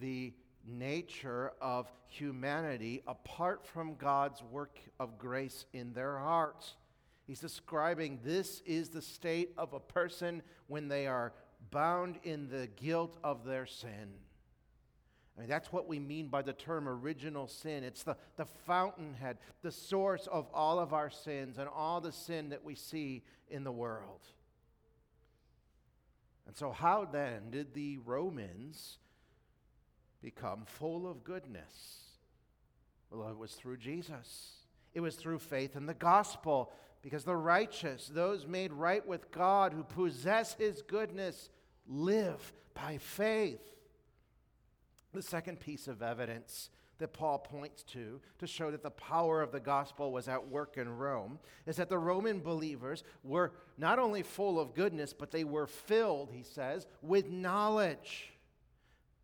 the 0.00 0.32
nature 0.66 1.52
of 1.60 1.90
humanity 2.08 3.02
apart 3.06 3.66
from 3.66 3.94
God's 3.96 4.42
work 4.42 4.78
of 5.00 5.18
grace 5.18 5.64
in 5.72 5.92
their 5.92 6.18
hearts. 6.18 6.74
He's 7.26 7.40
describing 7.40 8.20
this 8.24 8.62
is 8.66 8.88
the 8.88 9.02
state 9.02 9.52
of 9.56 9.72
a 9.72 9.80
person 9.80 10.42
when 10.66 10.88
they 10.88 11.06
are 11.06 11.32
bound 11.70 12.18
in 12.24 12.48
the 12.48 12.68
guilt 12.76 13.16
of 13.22 13.44
their 13.44 13.66
sin. 13.66 14.12
I 15.36 15.40
mean, 15.40 15.48
that's 15.48 15.72
what 15.72 15.88
we 15.88 15.98
mean 15.98 16.28
by 16.28 16.42
the 16.42 16.52
term 16.52 16.88
original 16.88 17.46
sin. 17.46 17.84
It's 17.84 18.02
the, 18.02 18.16
the 18.36 18.44
fountainhead, 18.44 19.38
the 19.62 19.72
source 19.72 20.26
of 20.26 20.46
all 20.52 20.78
of 20.78 20.92
our 20.92 21.08
sins 21.08 21.58
and 21.58 21.68
all 21.68 22.00
the 22.00 22.12
sin 22.12 22.50
that 22.50 22.62
we 22.62 22.74
see 22.74 23.22
in 23.48 23.64
the 23.64 23.72
world. 23.72 24.20
And 26.46 26.56
so, 26.56 26.70
how 26.70 27.06
then 27.10 27.50
did 27.50 27.72
the 27.72 27.98
Romans 27.98 28.98
become 30.22 30.64
full 30.64 31.06
of 31.10 31.24
goodness? 31.24 32.00
Well, 33.10 33.28
it 33.28 33.36
was 33.36 33.52
through 33.52 33.76
Jesus. 33.76 34.52
It 34.94 35.00
was 35.00 35.16
through 35.16 35.40
faith 35.40 35.76
in 35.76 35.86
the 35.86 35.94
gospel, 35.94 36.72
because 37.02 37.24
the 37.24 37.36
righteous, 37.36 38.10
those 38.12 38.46
made 38.46 38.72
right 38.72 39.06
with 39.06 39.30
God 39.30 39.72
who 39.72 39.82
possess 39.82 40.54
his 40.54 40.82
goodness, 40.82 41.50
live 41.86 42.52
by 42.74 42.98
faith. 42.98 43.60
The 45.12 45.22
second 45.22 45.60
piece 45.60 45.88
of 45.88 46.00
evidence 46.00 46.70
that 46.98 47.12
Paul 47.12 47.38
points 47.38 47.82
to 47.84 48.20
to 48.38 48.46
show 48.46 48.70
that 48.70 48.82
the 48.82 48.90
power 48.90 49.42
of 49.42 49.50
the 49.50 49.60
gospel 49.60 50.12
was 50.12 50.28
at 50.28 50.48
work 50.48 50.76
in 50.76 50.88
Rome 50.96 51.38
is 51.66 51.76
that 51.76 51.88
the 51.88 51.98
Roman 51.98 52.38
believers 52.38 53.02
were 53.24 53.52
not 53.76 53.98
only 53.98 54.22
full 54.22 54.60
of 54.60 54.74
goodness, 54.74 55.12
but 55.12 55.32
they 55.32 55.42
were 55.44 55.66
filled, 55.66 56.30
he 56.32 56.44
says, 56.44 56.86
with 57.02 57.28
knowledge. 57.28 58.31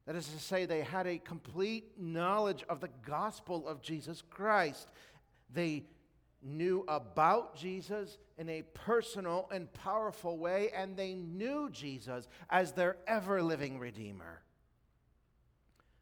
That 0.09 0.17
is 0.17 0.27
to 0.29 0.39
say, 0.39 0.65
they 0.65 0.81
had 0.81 1.07
a 1.07 1.19
complete 1.19 1.93
knowledge 1.99 2.65
of 2.71 2.81
the 2.81 2.89
gospel 3.07 3.69
of 3.69 3.83
Jesus 3.83 4.23
Christ. 4.31 4.89
They 5.53 5.85
knew 6.43 6.87
about 6.89 7.55
Jesus 7.55 8.17
in 8.39 8.49
a 8.49 8.63
personal 8.73 9.51
and 9.53 9.71
powerful 9.75 10.39
way, 10.39 10.71
and 10.75 10.97
they 10.97 11.13
knew 11.13 11.69
Jesus 11.71 12.27
as 12.49 12.73
their 12.73 12.97
ever 13.07 13.43
living 13.43 13.79
Redeemer. 13.79 14.41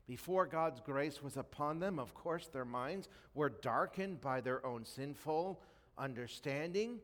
Before 0.07 0.47
God's 0.47 0.79
grace 0.79 1.21
was 1.21 1.37
upon 1.37 1.81
them, 1.81 1.99
of 1.99 2.15
course, 2.15 2.47
their 2.47 2.65
minds 2.65 3.09
were 3.35 3.51
darkened 3.51 4.21
by 4.21 4.41
their 4.41 4.65
own 4.65 4.85
sinful 4.85 5.61
understanding. 5.99 7.01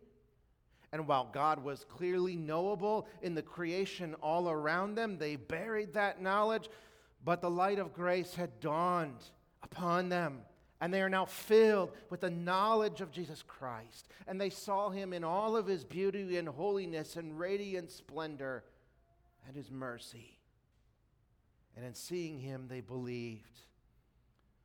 And 0.93 1.09
while 1.09 1.29
God 1.33 1.65
was 1.65 1.85
clearly 1.85 2.37
knowable 2.37 3.09
in 3.23 3.35
the 3.35 3.43
creation 3.43 4.15
all 4.23 4.49
around 4.49 4.95
them, 4.95 5.19
they 5.19 5.35
buried 5.35 5.95
that 5.95 6.23
knowledge 6.23 6.69
but 7.25 7.41
the 7.41 7.51
light 7.51 7.79
of 7.79 7.93
grace 7.93 8.35
had 8.35 8.61
dawned 8.61 9.25
upon 9.63 10.09
them, 10.09 10.41
and 10.81 10.93
they 10.93 11.03
are 11.03 11.09
now 11.09 11.25
filled 11.25 11.93
with 12.11 12.21
the 12.21 12.31
knowledge 12.31 13.01
of 13.01 13.13
Jesus 13.13 13.43
Christ. 13.43 14.09
And 14.27 14.41
they 14.41 14.51
saw 14.51 14.91
him 14.91 15.13
in 15.13 15.23
all 15.23 15.57
of 15.57 15.67
his 15.67 15.85
beauty 15.85 16.37
and 16.37 16.49
holiness 16.49 17.17
and 17.17 17.39
radiant 17.39 17.93
splendor 17.93 18.65
and 19.47 19.57
his 19.57 19.71
mercy. 19.71 20.39
And 21.77 21.87
in 21.87 21.95
seeing 21.95 22.41
him, 22.41 22.67
they 22.69 22.81
believed. 22.81 23.61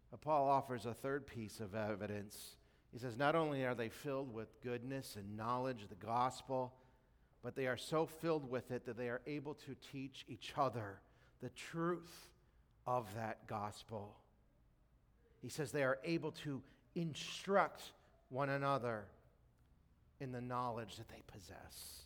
But 0.09 0.21
Paul 0.21 0.49
offers 0.49 0.85
a 0.85 0.93
third 0.93 1.27
piece 1.27 1.59
of 1.59 1.75
evidence. 1.75 2.55
He 2.91 2.97
says, 2.97 3.17
Not 3.17 3.35
only 3.35 3.63
are 3.65 3.75
they 3.75 3.89
filled 3.89 4.33
with 4.33 4.61
goodness 4.63 5.15
and 5.15 5.37
knowledge 5.37 5.83
of 5.83 5.89
the 5.89 5.95
gospel, 5.95 6.73
but 7.43 7.55
they 7.55 7.67
are 7.67 7.77
so 7.77 8.07
filled 8.07 8.49
with 8.49 8.71
it 8.71 8.85
that 8.85 8.97
they 8.97 9.09
are 9.09 9.21
able 9.27 9.53
to 9.53 9.75
teach 9.91 10.25
each 10.27 10.53
other 10.57 10.99
the 11.41 11.49
truth 11.49 12.29
of 12.87 13.13
that 13.15 13.45
gospel. 13.47 14.15
He 15.41 15.49
says 15.49 15.71
they 15.71 15.83
are 15.83 15.99
able 16.03 16.31
to 16.31 16.61
instruct 16.95 17.83
one 18.29 18.49
another 18.49 19.05
in 20.19 20.31
the 20.31 20.41
knowledge 20.41 20.95
that 20.95 21.09
they 21.09 21.21
possess. 21.27 22.05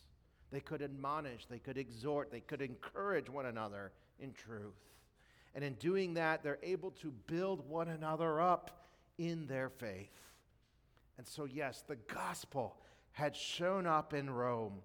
They 0.50 0.60
could 0.60 0.82
admonish, 0.82 1.46
they 1.46 1.58
could 1.58 1.78
exhort, 1.78 2.30
they 2.30 2.40
could 2.40 2.60
encourage 2.60 3.30
one 3.30 3.46
another 3.46 3.92
in 4.20 4.32
truth. 4.32 4.74
And 5.54 5.64
in 5.64 5.74
doing 5.74 6.14
that, 6.14 6.42
they're 6.42 6.58
able 6.62 6.90
to 7.02 7.12
build 7.26 7.66
one 7.68 7.88
another 7.88 8.40
up 8.40 8.86
in 9.18 9.46
their 9.46 9.70
faith. 9.70 10.12
And 11.16 11.26
so, 11.26 11.44
yes, 11.44 11.84
the 11.86 11.96
gospel 11.96 12.76
had 13.12 13.36
shown 13.36 13.86
up 13.86 14.14
in 14.14 14.28
Rome, 14.28 14.80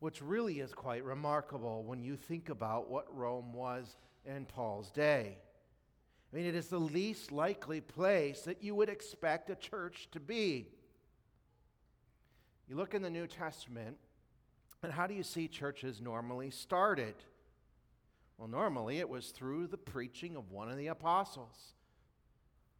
which 0.00 0.22
really 0.22 0.60
is 0.60 0.72
quite 0.72 1.04
remarkable 1.04 1.82
when 1.84 2.02
you 2.02 2.16
think 2.16 2.48
about 2.48 2.88
what 2.88 3.14
Rome 3.16 3.52
was 3.52 3.96
in 4.24 4.44
Paul's 4.46 4.90
day. 4.90 5.36
I 6.32 6.36
mean, 6.36 6.46
it 6.46 6.54
is 6.54 6.68
the 6.68 6.78
least 6.78 7.30
likely 7.30 7.80
place 7.80 8.42
that 8.42 8.62
you 8.62 8.74
would 8.74 8.88
expect 8.88 9.50
a 9.50 9.54
church 9.54 10.08
to 10.12 10.20
be. 10.20 10.68
You 12.68 12.76
look 12.76 12.94
in 12.94 13.02
the 13.02 13.10
New 13.10 13.26
Testament, 13.26 13.98
and 14.82 14.92
how 14.92 15.06
do 15.06 15.14
you 15.14 15.22
see 15.22 15.46
churches 15.46 16.00
normally 16.00 16.50
started? 16.50 17.14
Well, 18.38 18.48
normally 18.48 18.98
it 18.98 19.08
was 19.08 19.28
through 19.28 19.66
the 19.66 19.76
preaching 19.76 20.36
of 20.36 20.50
one 20.50 20.70
of 20.70 20.78
the 20.78 20.86
apostles. 20.86 21.74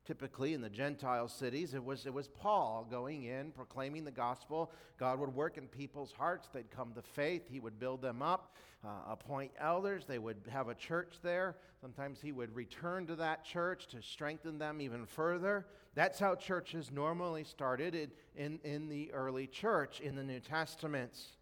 Typically, 0.05 0.53
in 0.53 0.61
the 0.61 0.69
Gentile 0.69 1.29
cities, 1.29 1.75
it 1.75 1.85
was, 1.85 2.07
it 2.07 2.13
was 2.13 2.27
Paul 2.27 2.85
going 2.91 3.23
in, 3.23 3.53
proclaiming 3.53 4.05
the 4.05 4.11
gospel. 4.11 4.73
God 4.99 5.21
would 5.21 5.33
work 5.33 5.59
in 5.59 5.69
people's 5.69 6.11
hearts. 6.11 6.49
They'd 6.53 6.73
come 6.73 6.93
to 6.95 7.03
faith. 7.03 7.43
He 7.49 7.61
would 7.61 7.79
build 7.79 8.03
them 8.03 8.21
up, 8.21 8.57
uh, 8.85 8.89
appoint 9.09 9.53
elders. 9.61 10.05
They 10.05 10.19
would 10.19 10.39
have 10.51 10.67
a 10.69 10.75
church 10.75 11.19
there. 11.23 11.57
Sometimes 11.81 12.21
he 12.21 12.33
would 12.33 12.53
return 12.53 13.07
to 13.07 13.17
that 13.17 13.45
church 13.45 13.87
to 13.89 14.03
strengthen 14.03 14.59
them 14.59 14.81
even 14.81 15.07
further. 15.07 15.67
That's 15.95 16.19
how 16.19 16.35
churches 16.35 16.91
normally 16.91 17.45
started 17.45 17.95
in, 17.95 18.11
in, 18.35 18.59
in 18.65 18.89
the 18.89 19.13
early 19.13 19.47
church 19.47 20.01
in 20.01 20.17
the 20.17 20.25
New 20.25 20.41
Testaments. 20.41 21.37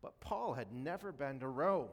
But 0.00 0.18
Paul 0.20 0.54
had 0.54 0.72
never 0.72 1.12
been 1.12 1.40
to 1.40 1.48
Rome, 1.48 1.88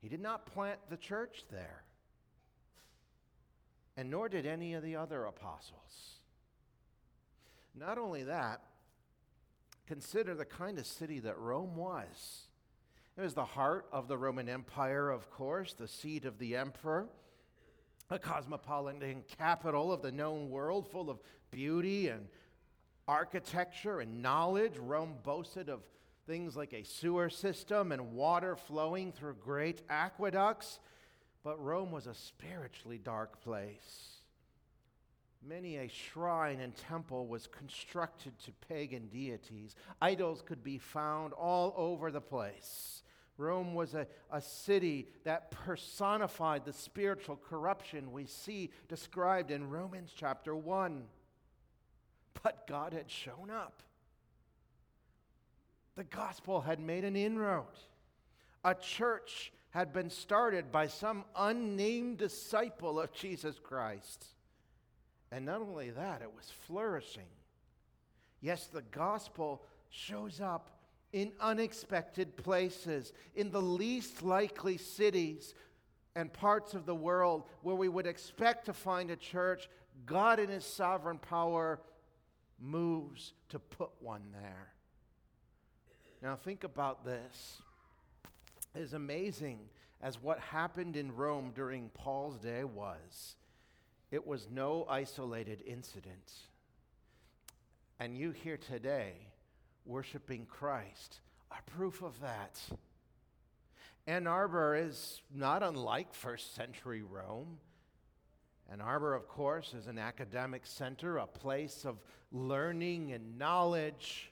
he 0.00 0.08
did 0.08 0.20
not 0.20 0.46
plant 0.46 0.78
the 0.88 0.96
church 0.96 1.44
there 1.50 1.82
and 3.96 4.10
nor 4.10 4.28
did 4.28 4.46
any 4.46 4.74
of 4.74 4.82
the 4.82 4.96
other 4.96 5.24
apostles. 5.24 6.20
Not 7.74 7.98
only 7.98 8.24
that, 8.24 8.60
consider 9.86 10.34
the 10.34 10.44
kind 10.44 10.78
of 10.78 10.86
city 10.86 11.20
that 11.20 11.38
Rome 11.38 11.76
was. 11.76 12.46
It 13.16 13.22
was 13.22 13.34
the 13.34 13.44
heart 13.44 13.86
of 13.92 14.08
the 14.08 14.18
Roman 14.18 14.48
Empire, 14.48 15.10
of 15.10 15.30
course, 15.30 15.72
the 15.72 15.88
seat 15.88 16.24
of 16.24 16.38
the 16.38 16.56
emperor, 16.56 17.08
a 18.10 18.18
cosmopolitan 18.18 19.24
capital 19.38 19.92
of 19.92 20.02
the 20.02 20.12
known 20.12 20.50
world, 20.50 20.86
full 20.90 21.08
of 21.08 21.18
beauty 21.50 22.08
and 22.08 22.28
architecture 23.08 24.00
and 24.00 24.20
knowledge. 24.22 24.76
Rome 24.78 25.14
boasted 25.22 25.68
of 25.68 25.80
things 26.26 26.56
like 26.56 26.72
a 26.72 26.82
sewer 26.82 27.30
system 27.30 27.92
and 27.92 28.12
water 28.12 28.56
flowing 28.56 29.12
through 29.12 29.36
great 29.36 29.80
aqueducts. 29.88 30.80
But 31.46 31.64
Rome 31.64 31.92
was 31.92 32.08
a 32.08 32.14
spiritually 32.14 32.98
dark 32.98 33.40
place. 33.40 34.16
Many 35.48 35.76
a 35.76 35.86
shrine 35.86 36.58
and 36.58 36.74
temple 36.74 37.28
was 37.28 37.46
constructed 37.46 38.36
to 38.40 38.52
pagan 38.68 39.06
deities. 39.06 39.76
Idols 40.02 40.42
could 40.44 40.64
be 40.64 40.78
found 40.78 41.34
all 41.34 41.72
over 41.76 42.10
the 42.10 42.20
place. 42.20 43.04
Rome 43.38 43.74
was 43.74 43.94
a, 43.94 44.08
a 44.32 44.40
city 44.40 45.06
that 45.22 45.52
personified 45.52 46.64
the 46.64 46.72
spiritual 46.72 47.36
corruption 47.48 48.10
we 48.10 48.26
see 48.26 48.72
described 48.88 49.52
in 49.52 49.70
Romans 49.70 50.10
chapter 50.16 50.56
1. 50.56 51.04
But 52.42 52.66
God 52.66 52.92
had 52.92 53.08
shown 53.08 53.50
up. 53.54 53.84
The 55.94 56.02
gospel 56.02 56.62
had 56.62 56.80
made 56.80 57.04
an 57.04 57.14
inroad. 57.14 57.66
A 58.64 58.74
church 58.74 59.52
had 59.76 59.92
been 59.92 60.08
started 60.08 60.72
by 60.72 60.86
some 60.86 61.22
unnamed 61.36 62.16
disciple 62.16 62.98
of 62.98 63.12
Jesus 63.12 63.58
Christ. 63.62 64.24
And 65.30 65.44
not 65.44 65.60
only 65.60 65.90
that, 65.90 66.22
it 66.22 66.34
was 66.34 66.50
flourishing. 66.66 67.28
Yes, 68.40 68.68
the 68.68 68.80
gospel 68.90 69.62
shows 69.90 70.40
up 70.40 70.70
in 71.12 71.30
unexpected 71.42 72.38
places, 72.38 73.12
in 73.34 73.50
the 73.50 73.60
least 73.60 74.22
likely 74.22 74.78
cities 74.78 75.52
and 76.14 76.32
parts 76.32 76.72
of 76.72 76.86
the 76.86 76.94
world 76.94 77.42
where 77.60 77.76
we 77.76 77.90
would 77.90 78.06
expect 78.06 78.64
to 78.64 78.72
find 78.72 79.10
a 79.10 79.16
church. 79.16 79.68
God, 80.06 80.40
in 80.40 80.48
His 80.48 80.64
sovereign 80.64 81.18
power, 81.18 81.80
moves 82.58 83.34
to 83.50 83.58
put 83.58 83.90
one 84.00 84.22
there. 84.32 84.72
Now, 86.22 86.34
think 86.34 86.64
about 86.64 87.04
this. 87.04 87.60
As 88.76 88.92
amazing 88.92 89.58
as 90.02 90.22
what 90.22 90.38
happened 90.38 90.96
in 90.96 91.16
Rome 91.16 91.52
during 91.54 91.88
Paul's 91.94 92.38
day 92.38 92.62
was, 92.62 93.36
it 94.10 94.26
was 94.26 94.48
no 94.50 94.86
isolated 94.88 95.62
incident. 95.66 96.32
And 97.98 98.18
you 98.18 98.32
here 98.32 98.58
today, 98.58 99.14
worshiping 99.86 100.44
Christ, 100.44 101.20
are 101.50 101.62
proof 101.64 102.02
of 102.02 102.20
that. 102.20 102.60
Ann 104.06 104.26
Arbor 104.26 104.76
is 104.76 105.22
not 105.34 105.62
unlike 105.62 106.12
first 106.12 106.54
century 106.54 107.02
Rome. 107.02 107.56
Ann 108.70 108.82
Arbor, 108.82 109.14
of 109.14 109.26
course, 109.26 109.72
is 109.72 109.86
an 109.86 109.98
academic 109.98 110.66
center, 110.66 111.16
a 111.16 111.26
place 111.26 111.86
of 111.86 111.96
learning 112.30 113.12
and 113.12 113.38
knowledge. 113.38 114.30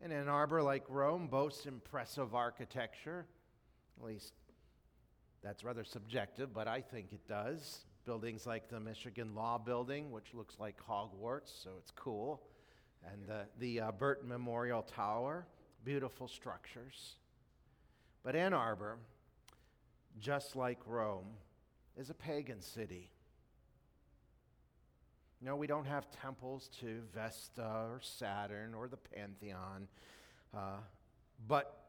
And 0.00 0.12
Ann 0.12 0.28
Arbor, 0.28 0.62
like 0.62 0.84
Rome, 0.88 1.26
boasts 1.26 1.66
impressive 1.66 2.34
architecture. 2.34 3.26
At 3.98 4.06
least 4.06 4.32
that's 5.42 5.64
rather 5.64 5.84
subjective, 5.84 6.52
but 6.52 6.68
I 6.68 6.80
think 6.80 7.12
it 7.12 7.26
does. 7.28 7.84
Buildings 8.04 8.46
like 8.46 8.68
the 8.68 8.80
Michigan 8.80 9.34
Law 9.34 9.58
Building, 9.58 10.10
which 10.10 10.34
looks 10.34 10.56
like 10.58 10.76
Hogwarts, 10.88 11.62
so 11.62 11.70
it's 11.78 11.90
cool, 11.90 12.42
and 13.04 13.26
the, 13.26 13.44
the 13.58 13.80
uh, 13.80 13.92
Burton 13.92 14.28
Memorial 14.28 14.82
Tower, 14.82 15.46
beautiful 15.84 16.26
structures. 16.26 17.16
But 18.22 18.34
Ann 18.34 18.54
Arbor, 18.54 18.98
just 20.18 20.56
like 20.56 20.78
Rome, 20.86 21.26
is 21.96 22.08
a 22.08 22.14
pagan 22.14 22.60
city. 22.60 23.10
No, 25.40 25.54
we 25.54 25.68
don't 25.68 25.86
have 25.86 26.10
temples 26.10 26.68
to 26.80 27.00
Vesta 27.14 27.62
or 27.62 28.00
Saturn 28.02 28.74
or 28.74 28.88
the 28.88 28.96
Pantheon, 28.96 29.86
uh, 30.52 30.78
but 31.46 31.84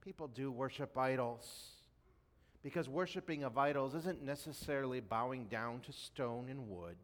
people 0.00 0.28
do 0.28 0.52
worship 0.52 0.96
idols. 0.96 1.70
Because 2.62 2.88
worshiping 2.88 3.42
of 3.42 3.58
idols 3.58 3.94
isn't 3.94 4.22
necessarily 4.22 5.00
bowing 5.00 5.46
down 5.46 5.80
to 5.80 5.92
stone 5.92 6.46
and 6.48 6.68
wood. 6.68 6.96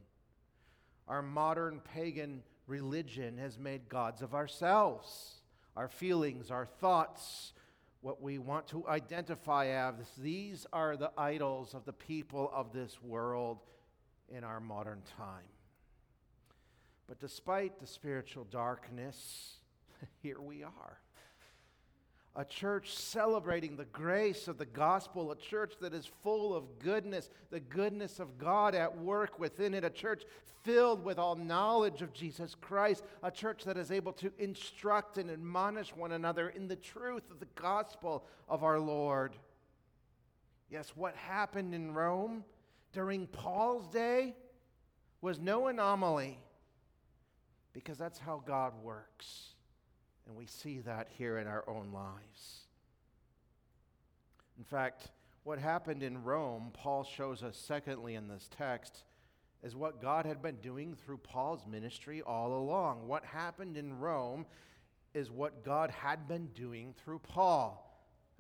Our 1.09 1.23
modern 1.23 1.81
pagan 1.81 2.43
religion 2.67 3.37
has 3.39 3.59
made 3.59 3.89
gods 3.89 4.23
of 4.23 4.33
ourselves, 4.33 5.43
our 5.77 5.89
feelings, 5.89 6.51
our 6.51 6.65
thoughts, 6.65 7.53
what 8.01 8.23
we 8.23 8.39
want 8.39 8.69
to 8.69 8.87
identify 8.89 9.67
as. 9.67 9.97
These 10.17 10.67
are 10.73 10.97
the 10.97 11.11
idols 11.19 11.75
of 11.75 11.85
the 11.85 11.93
people 11.93 12.51
of 12.55 12.73
this 12.73 13.03
world 13.03 13.59
in 14.31 14.45
our 14.45 14.61
modern 14.61 15.03
time. 15.17 15.49
But 17.09 17.19
despite 17.19 17.81
the 17.81 17.87
spiritual 17.87 18.45
darkness, 18.45 19.57
here 20.23 20.41
we 20.41 20.63
are. 20.63 21.01
A 22.37 22.45
church 22.45 22.95
celebrating 22.95 23.77
the 23.77 23.87
grace 23.87 24.47
of 24.47 24.57
the 24.57 24.65
gospel, 24.65 25.33
a 25.33 25.37
church 25.37 25.75
that 25.81 25.93
is 25.93 26.09
full 26.23 26.55
of 26.55 26.79
goodness, 26.79 27.29
the 27.51 27.59
goodness 27.59 28.21
of 28.21 28.39
God 28.39 28.77
at 28.77 28.97
work 28.97 29.41
within 29.41 29.75
it, 29.75 29.85
a 29.85 29.91
church 29.91 30.23
filled 30.63 31.05
with 31.05 31.19
all 31.19 31.35
knowledge 31.35 32.03
of 32.03 32.13
Jesus 32.13 32.55
Christ, 32.55 33.05
a 33.25 33.31
church 33.31 33.65
that 33.65 33.77
is 33.77 33.91
able 33.91 34.13
to 34.15 34.31
instruct 34.39 35.19
and 35.19 35.29
admonish 35.29 35.95
one 35.97 36.13
another 36.13 36.51
in 36.51 36.69
the 36.69 36.77
truth 36.77 37.29
of 37.31 37.41
the 37.41 37.49
gospel 37.61 38.25
of 38.49 38.63
our 38.63 38.79
Lord. 38.79 39.35
Yes, 40.71 40.93
what 40.95 41.17
happened 41.17 41.75
in 41.75 41.93
Rome 41.93 42.45
during 42.93 43.27
Paul's 43.27 43.89
day 43.89 44.35
was 45.21 45.39
no 45.39 45.69
anomaly 45.69 46.39
because 47.73 47.99
that's 47.99 48.19
how 48.19 48.43
God 48.47 48.73
works. 48.83 49.55
And 50.27 50.37
we 50.37 50.47
see 50.47 50.81
that 50.81 51.09
here 51.17 51.39
in 51.39 51.47
our 51.47 51.69
own 51.69 51.93
lives. 51.93 52.67
In 54.59 54.65
fact, 54.65 55.09
what 55.45 55.59
happened 55.59 56.03
in 56.03 56.23
Rome, 56.23 56.71
Paul 56.73 57.05
shows 57.05 57.43
us, 57.43 57.57
secondly, 57.57 58.15
in 58.15 58.29
this 58.29 58.49
text, 58.57 59.05
is 59.63 59.75
what 59.75 60.01
God 60.01 60.27
had 60.27 60.43
been 60.43 60.57
doing 60.57 60.95
through 60.95 61.19
Paul's 61.19 61.67
ministry 61.67 62.23
all 62.23 62.53
along. 62.53 63.07
What 63.07 63.25
happened 63.25 63.77
in 63.77 63.99
Rome 63.99 64.47
is 65.15 65.31
what 65.31 65.65
God 65.65 65.91
had 65.91 66.29
been 66.29 66.47
doing 66.49 66.95
through 67.03 67.21
Paul. 67.21 67.90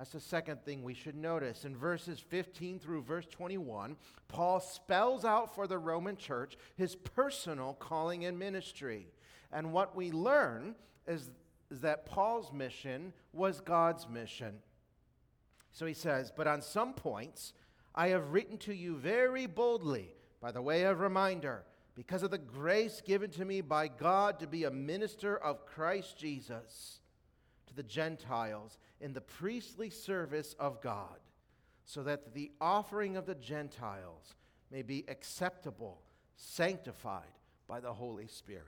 That's 0.01 0.13
the 0.13 0.21
second 0.21 0.65
thing 0.65 0.83
we 0.83 0.95
should 0.95 1.15
notice. 1.15 1.67
In 1.67 1.77
verses 1.77 2.19
15 2.21 2.79
through 2.79 3.03
verse 3.03 3.27
21, 3.27 3.99
Paul 4.29 4.59
spells 4.59 5.27
out 5.27 5.55
for 5.55 5.67
the 5.67 5.77
Roman 5.77 6.17
church 6.17 6.57
his 6.75 6.97
personal 6.97 7.75
calling 7.75 8.25
and 8.25 8.39
ministry. 8.39 9.09
And 9.53 9.75
what 9.75 9.95
we 9.95 10.11
learn 10.11 10.75
is, 11.07 11.31
is 11.71 11.81
that 11.81 12.07
Paul's 12.07 12.51
mission 12.51 13.13
was 13.35 13.61
God's 13.61 14.09
mission. 14.09 14.55
So 15.71 15.85
he 15.85 15.93
says, 15.93 16.33
But 16.35 16.47
on 16.47 16.63
some 16.63 16.95
points, 16.95 17.53
I 17.95 18.09
have 18.09 18.33
written 18.33 18.57
to 18.61 18.75
you 18.75 18.97
very 18.97 19.45
boldly 19.45 20.15
by 20.41 20.51
the 20.51 20.63
way 20.63 20.85
of 20.85 21.01
reminder, 21.01 21.63
because 21.95 22.23
of 22.23 22.31
the 22.31 22.39
grace 22.39 23.03
given 23.05 23.29
to 23.33 23.45
me 23.45 23.61
by 23.61 23.89
God 23.89 24.41
to 24.41 24.47
be 24.47 24.65
a 24.65 24.71
minister 24.71 25.37
of 25.37 25.67
Christ 25.67 26.17
Jesus 26.17 27.00
to 27.71 27.77
the 27.77 27.83
Gentiles 27.83 28.79
in 29.01 29.13
the 29.13 29.21
priestly 29.21 29.91
service 29.91 30.55
of 30.59 30.83
God, 30.83 31.19
so 31.85 32.03
that 32.03 32.35
the 32.35 32.51
offering 32.61 33.17
of 33.17 33.27
the 33.27 33.35
Gentiles 33.37 34.35
may 34.71 34.83
be 34.83 35.05
acceptable, 35.09 36.03
sanctified 36.37 37.33
by 37.67 37.81
the 37.81 37.93
Holy 37.93 38.27
Spirit. 38.27 38.67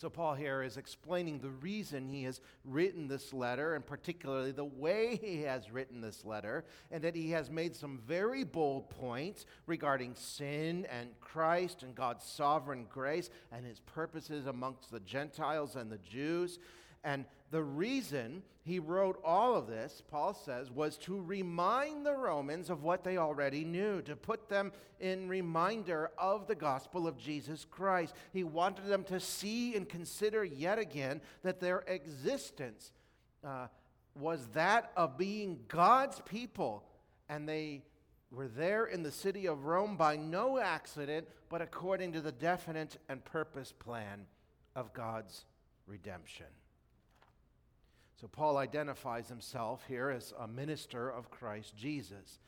So, 0.00 0.08
Paul 0.08 0.34
here 0.34 0.62
is 0.62 0.78
explaining 0.78 1.40
the 1.40 1.50
reason 1.50 2.08
he 2.08 2.22
has 2.22 2.40
written 2.64 3.06
this 3.06 3.34
letter, 3.34 3.74
and 3.74 3.84
particularly 3.84 4.50
the 4.50 4.64
way 4.64 5.16
he 5.22 5.42
has 5.42 5.70
written 5.70 6.00
this 6.00 6.24
letter, 6.24 6.64
and 6.90 7.04
that 7.04 7.14
he 7.14 7.32
has 7.32 7.50
made 7.50 7.76
some 7.76 8.00
very 8.06 8.42
bold 8.42 8.88
points 8.88 9.44
regarding 9.66 10.14
sin 10.14 10.86
and 10.86 11.10
Christ 11.20 11.82
and 11.82 11.94
God's 11.94 12.24
sovereign 12.24 12.86
grace 12.88 13.28
and 13.52 13.66
his 13.66 13.80
purposes 13.80 14.46
amongst 14.46 14.90
the 14.90 15.00
Gentiles 15.00 15.76
and 15.76 15.92
the 15.92 15.98
Jews. 15.98 16.58
And 17.02 17.24
the 17.50 17.62
reason 17.62 18.42
he 18.62 18.78
wrote 18.78 19.20
all 19.24 19.56
of 19.56 19.66
this, 19.66 20.02
Paul 20.10 20.34
says, 20.34 20.70
was 20.70 20.98
to 20.98 21.20
remind 21.20 22.04
the 22.04 22.14
Romans 22.14 22.70
of 22.70 22.82
what 22.82 23.02
they 23.02 23.16
already 23.16 23.64
knew, 23.64 24.02
to 24.02 24.14
put 24.14 24.48
them 24.48 24.72
in 25.00 25.28
reminder 25.28 26.10
of 26.18 26.46
the 26.46 26.54
gospel 26.54 27.08
of 27.08 27.16
Jesus 27.16 27.66
Christ. 27.68 28.14
He 28.32 28.44
wanted 28.44 28.86
them 28.86 29.04
to 29.04 29.18
see 29.18 29.74
and 29.74 29.88
consider 29.88 30.44
yet 30.44 30.78
again 30.78 31.20
that 31.42 31.58
their 31.58 31.80
existence 31.86 32.92
uh, 33.42 33.68
was 34.14 34.46
that 34.48 34.92
of 34.96 35.16
being 35.16 35.60
God's 35.68 36.20
people, 36.20 36.84
and 37.28 37.48
they 37.48 37.82
were 38.30 38.48
there 38.48 38.84
in 38.84 39.02
the 39.02 39.10
city 39.10 39.46
of 39.46 39.64
Rome 39.64 39.96
by 39.96 40.16
no 40.16 40.58
accident, 40.58 41.26
but 41.48 41.62
according 41.62 42.12
to 42.12 42.20
the 42.20 42.32
definite 42.32 42.98
and 43.08 43.24
purpose 43.24 43.72
plan 43.72 44.26
of 44.76 44.92
God's 44.92 45.46
redemption. 45.86 46.46
So 48.20 48.28
Paul 48.28 48.58
identifies 48.58 49.28
himself 49.28 49.82
here 49.88 50.10
as 50.10 50.34
a 50.38 50.46
minister 50.46 51.08
of 51.08 51.30
Christ 51.30 51.74
Jesus. 51.74 52.38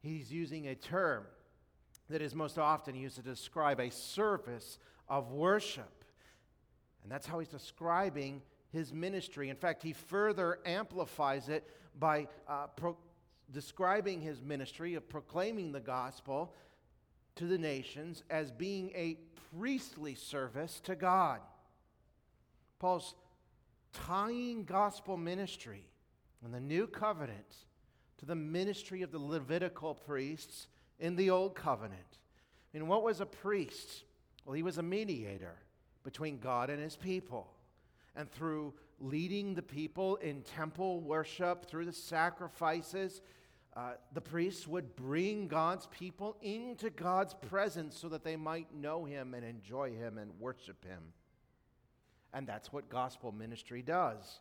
He's 0.00 0.32
using 0.32 0.68
a 0.68 0.74
term 0.74 1.24
that 2.08 2.22
is 2.22 2.34
most 2.34 2.58
often 2.58 2.94
used 2.94 3.16
to 3.16 3.22
describe 3.22 3.78
a 3.78 3.90
service 3.90 4.78
of 5.10 5.30
worship. 5.30 6.04
And 7.02 7.12
that's 7.12 7.26
how 7.26 7.40
he's 7.40 7.48
describing 7.48 8.40
his 8.72 8.90
ministry. 8.90 9.50
In 9.50 9.56
fact, 9.56 9.82
he 9.82 9.92
further 9.92 10.60
amplifies 10.64 11.50
it 11.50 11.68
by 11.98 12.26
uh, 12.48 12.68
pro- 12.68 12.96
describing 13.52 14.22
his 14.22 14.40
ministry 14.40 14.94
of 14.94 15.06
proclaiming 15.10 15.72
the 15.72 15.80
gospel 15.80 16.54
to 17.36 17.44
the 17.44 17.58
nations 17.58 18.22
as 18.30 18.50
being 18.50 18.90
a 18.94 19.18
priestly 19.58 20.14
service 20.14 20.80
to 20.84 20.94
God. 20.94 21.40
Paul's 22.78 23.14
tying 23.92 24.64
gospel 24.64 25.16
ministry 25.16 25.86
and 26.44 26.52
the 26.52 26.60
new 26.60 26.86
covenant 26.86 27.56
to 28.18 28.26
the 28.26 28.34
ministry 28.34 29.02
of 29.02 29.12
the 29.12 29.18
Levitical 29.18 29.94
priests 29.94 30.68
in 30.98 31.16
the 31.16 31.30
old 31.30 31.54
covenant. 31.54 32.18
I 32.72 32.78
mean, 32.78 32.86
what 32.86 33.02
was 33.02 33.20
a 33.20 33.26
priest? 33.26 34.04
Well, 34.44 34.54
he 34.54 34.62
was 34.62 34.78
a 34.78 34.82
mediator 34.82 35.56
between 36.04 36.38
God 36.38 36.70
and 36.70 36.82
his 36.82 36.96
people. 36.96 37.52
And 38.14 38.30
through 38.30 38.74
leading 39.00 39.54
the 39.54 39.62
people 39.62 40.16
in 40.16 40.42
temple 40.42 41.00
worship, 41.00 41.66
through 41.66 41.86
the 41.86 41.92
sacrifices, 41.92 43.20
uh, 43.74 43.92
the 44.12 44.20
priests 44.20 44.68
would 44.68 44.94
bring 44.96 45.48
God's 45.48 45.86
people 45.86 46.36
into 46.42 46.90
God's 46.90 47.34
presence 47.34 47.96
so 47.96 48.08
that 48.10 48.22
they 48.22 48.36
might 48.36 48.74
know 48.74 49.04
him 49.04 49.34
and 49.34 49.44
enjoy 49.44 49.92
him 49.92 50.18
and 50.18 50.30
worship 50.38 50.84
him. 50.84 51.02
And 52.32 52.46
that's 52.46 52.72
what 52.72 52.88
gospel 52.88 53.32
ministry 53.32 53.82
does. 53.82 54.40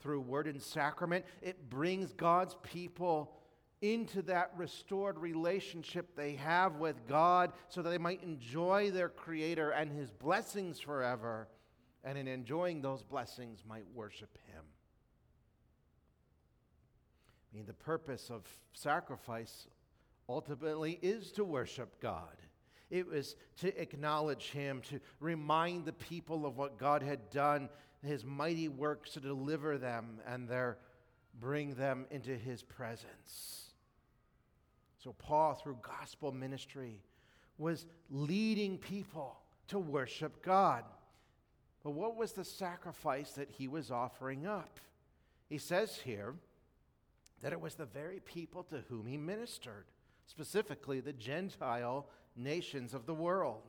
Through 0.00 0.20
word 0.20 0.46
and 0.46 0.62
sacrament, 0.62 1.24
it 1.42 1.70
brings 1.70 2.12
God's 2.12 2.56
people 2.62 3.32
into 3.80 4.22
that 4.22 4.50
restored 4.56 5.18
relationship 5.18 6.14
they 6.16 6.34
have 6.36 6.76
with 6.76 7.06
God 7.06 7.52
so 7.68 7.82
that 7.82 7.90
they 7.90 7.98
might 7.98 8.22
enjoy 8.22 8.90
their 8.90 9.08
Creator 9.08 9.70
and 9.70 9.92
His 9.92 10.10
blessings 10.10 10.80
forever, 10.80 11.48
and 12.02 12.16
in 12.16 12.28
enjoying 12.28 12.80
those 12.80 13.02
blessings, 13.02 13.62
might 13.68 13.84
worship 13.94 14.38
Him. 14.46 14.62
I 17.52 17.56
mean, 17.56 17.66
the 17.66 17.74
purpose 17.74 18.30
of 18.30 18.42
sacrifice 18.72 19.68
ultimately 20.28 20.98
is 21.02 21.30
to 21.32 21.44
worship 21.44 22.00
God. 22.00 22.36
It 22.90 23.06
was 23.06 23.36
to 23.60 23.80
acknowledge 23.80 24.50
Him, 24.50 24.82
to 24.90 25.00
remind 25.20 25.84
the 25.84 25.92
people 25.92 26.46
of 26.46 26.56
what 26.56 26.78
God 26.78 27.02
had 27.02 27.30
done, 27.30 27.68
His 28.04 28.24
mighty 28.24 28.68
works 28.68 29.12
to 29.12 29.20
deliver 29.20 29.78
them 29.78 30.20
and 30.26 30.48
their, 30.48 30.78
bring 31.40 31.74
them 31.74 32.06
into 32.10 32.36
His 32.36 32.62
presence. 32.62 33.72
So, 35.02 35.12
Paul, 35.12 35.54
through 35.54 35.78
gospel 35.82 36.32
ministry, 36.32 37.02
was 37.58 37.86
leading 38.10 38.78
people 38.78 39.36
to 39.68 39.78
worship 39.78 40.42
God. 40.42 40.84
But 41.82 41.90
what 41.90 42.16
was 42.16 42.32
the 42.32 42.44
sacrifice 42.44 43.32
that 43.32 43.50
he 43.50 43.68
was 43.68 43.90
offering 43.90 44.46
up? 44.46 44.80
He 45.48 45.58
says 45.58 45.98
here 45.98 46.34
that 47.42 47.52
it 47.52 47.60
was 47.60 47.74
the 47.74 47.84
very 47.84 48.20
people 48.20 48.62
to 48.64 48.82
whom 48.88 49.06
he 49.06 49.18
ministered, 49.18 49.84
specifically 50.26 51.00
the 51.00 51.12
Gentile 51.12 52.06
nations 52.36 52.94
of 52.94 53.06
the 53.06 53.14
world. 53.14 53.62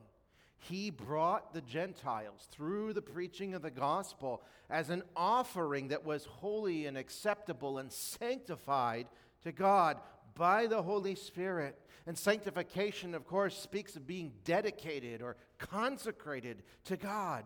He 0.58 0.90
brought 0.90 1.52
the 1.52 1.60
Gentiles 1.60 2.48
through 2.50 2.92
the 2.92 3.02
preaching 3.02 3.54
of 3.54 3.62
the 3.62 3.70
gospel 3.70 4.42
as 4.70 4.90
an 4.90 5.02
offering 5.14 5.88
that 5.88 6.04
was 6.04 6.24
holy 6.24 6.86
and 6.86 6.96
acceptable 6.96 7.78
and 7.78 7.92
sanctified 7.92 9.06
to 9.42 9.52
God 9.52 9.98
by 10.34 10.66
the 10.66 10.82
Holy 10.82 11.14
Spirit. 11.14 11.78
And 12.06 12.16
sanctification, 12.16 13.14
of 13.14 13.26
course, 13.26 13.58
speaks 13.58 13.96
of 13.96 14.06
being 14.06 14.32
dedicated 14.44 15.22
or 15.22 15.36
consecrated 15.58 16.62
to 16.84 16.96
God. 16.96 17.44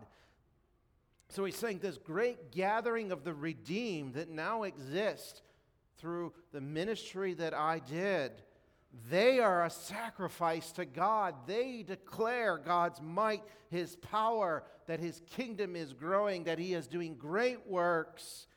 So 1.29 1.45
he's 1.45 1.55
saying 1.55 1.79
this 1.79 1.97
great 1.97 2.51
gathering 2.51 3.11
of 3.11 3.23
the 3.23 3.33
redeemed 3.33 4.15
that 4.15 4.29
now 4.29 4.63
exists 4.63 5.41
through 5.97 6.33
the 6.51 6.61
ministry 6.61 7.33
that 7.35 7.53
I 7.53 7.79
did. 7.79 8.31
They 9.09 9.39
are 9.39 9.65
a 9.65 9.69
sacrifice 9.69 10.71
to 10.73 10.85
God. 10.85 11.35
They 11.47 11.83
declare 11.87 12.57
God's 12.57 13.01
might, 13.01 13.43
His 13.69 13.95
power, 13.95 14.63
that 14.87 14.99
His 14.99 15.21
kingdom 15.35 15.75
is 15.75 15.93
growing, 15.93 16.43
that 16.43 16.59
He 16.59 16.73
is 16.73 16.87
doing 16.87 17.15
great 17.15 17.65
works. 17.67 18.47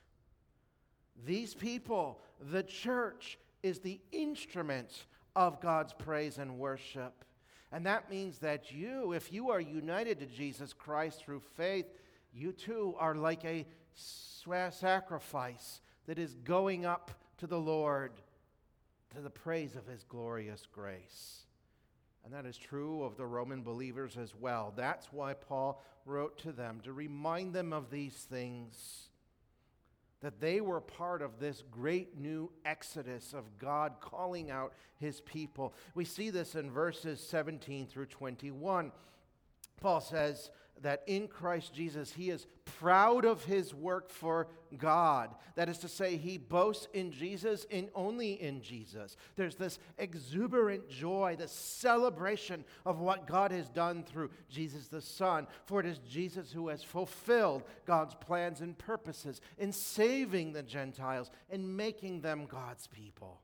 These 1.25 1.55
people, 1.55 2.21
the 2.41 2.65
church, 2.65 3.39
is 3.63 3.79
the 3.79 4.01
instrument 4.11 5.05
of 5.37 5.61
God's 5.61 5.93
praise 5.93 6.39
and 6.39 6.59
worship. 6.59 7.25
And 7.71 7.87
that 7.87 8.11
means 8.11 8.39
that 8.39 8.73
you, 8.73 9.13
if 9.13 9.33
you 9.33 9.51
are 9.51 9.61
united 9.61 10.21
to 10.21 10.27
Jesus 10.27 10.73
Christ 10.73 11.25
through 11.25 11.41
faith, 11.57 11.87
you 12.33 12.53
too 12.53 12.95
are 12.99 13.15
like 13.15 13.45
a 13.45 13.67
sacrifice 13.95 15.81
that 16.07 16.19
is 16.19 16.35
going 16.45 16.85
up 16.85 17.11
to 17.39 17.47
the 17.47 17.59
Lord 17.59 18.13
to 19.15 19.21
the 19.21 19.31
praise 19.31 19.77
of 19.77 19.87
his 19.87 20.05
glorious 20.05 20.67
grace. 20.71 21.45
And 22.25 22.33
that 22.33 22.47
is 22.47 22.57
true 22.57 23.03
of 23.03 23.17
the 23.17 23.27
Roman 23.27 23.63
believers 23.63 24.17
as 24.17 24.35
well. 24.35 24.73
That's 24.77 25.13
why 25.13 25.35
Paul 25.35 25.83
wrote 26.07 26.39
to 26.39 26.53
them 26.53 26.81
to 26.85 26.93
remind 26.93 27.53
them 27.55 27.73
of 27.73 27.91
these 27.91 28.15
things 28.15 29.09
that 30.21 30.41
they 30.41 30.63
were 30.63 30.81
part 30.81 31.21
of 31.21 31.39
this 31.39 31.63
great 31.71 32.19
new 32.19 32.51
exodus 32.65 33.35
of 33.35 33.59
God 33.59 33.97
calling 34.01 34.51
out 34.51 34.73
his 34.99 35.21
people. 35.21 35.75
We 35.95 36.07
see 36.07 36.31
this 36.31 36.55
in 36.55 36.71
verses 36.71 37.21
17 37.21 37.87
through 37.87 38.07
21. 38.07 38.91
Paul 39.83 40.01
says, 40.01 40.51
that 40.83 41.03
in 41.07 41.29
Christ 41.29 41.73
Jesus 41.75 42.13
he 42.13 42.31
is 42.31 42.47
proud 42.79 43.25
of 43.25 43.45
his 43.45 43.75
work 43.75 44.11
for 44.11 44.49
God. 44.77 45.35
That 45.55 45.69
is 45.69 45.79
to 45.79 45.89
say, 45.89 46.17
he 46.17 46.39
boasts 46.39 46.89
in 46.93 47.13
Jesus 47.13 47.67
and 47.71 47.89
only 47.95 48.33
in 48.33 48.61
Jesus. 48.61 49.17
There's 49.37 49.57
this 49.57 49.79
exuberant 49.99 50.89
joy, 50.89 51.37
this 51.39 51.53
celebration 51.53 52.65
of 52.85 53.01
what 53.01 53.27
God 53.27 53.53
has 53.53 53.69
done 53.69 54.03
through 54.03 54.31
Jesus 54.49 54.89
the 54.89 55.01
Son. 55.01 55.47
For 55.67 55.81
it 55.81 55.87
is 55.87 55.99
Jesus 55.99 56.53
who 56.53 56.69
has 56.69 56.83
fulfilled 56.83 57.63
God's 57.87 58.15
plans 58.15 58.61
and 58.61 58.77
purposes 58.77 59.41
in 59.59 59.73
saving 59.73 60.53
the 60.53 60.63
Gentiles 60.63 61.31
and 61.51 61.77
making 61.77 62.21
them 62.21 62.47
God's 62.47 62.87
people. 62.87 63.41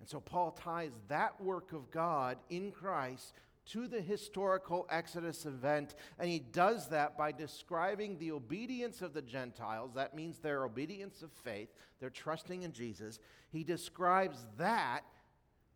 And 0.00 0.08
so 0.08 0.20
Paul 0.20 0.50
ties 0.50 0.90
that 1.08 1.40
work 1.40 1.72
of 1.72 1.90
God 1.90 2.36
in 2.50 2.72
Christ 2.72 3.34
to 3.64 3.86
the 3.86 4.00
historical 4.00 4.86
Exodus 4.90 5.46
event, 5.46 5.94
and 6.18 6.28
he 6.28 6.38
does 6.38 6.88
that 6.88 7.16
by 7.16 7.32
describing 7.32 8.18
the 8.18 8.32
obedience 8.32 9.02
of 9.02 9.14
the 9.14 9.22
Gentiles. 9.22 9.92
That 9.94 10.14
means 10.14 10.38
their 10.38 10.64
obedience 10.64 11.22
of 11.22 11.30
faith, 11.32 11.68
their 12.00 12.10
trusting 12.10 12.62
in 12.62 12.72
Jesus. 12.72 13.18
He 13.50 13.64
describes 13.64 14.44
that 14.58 15.02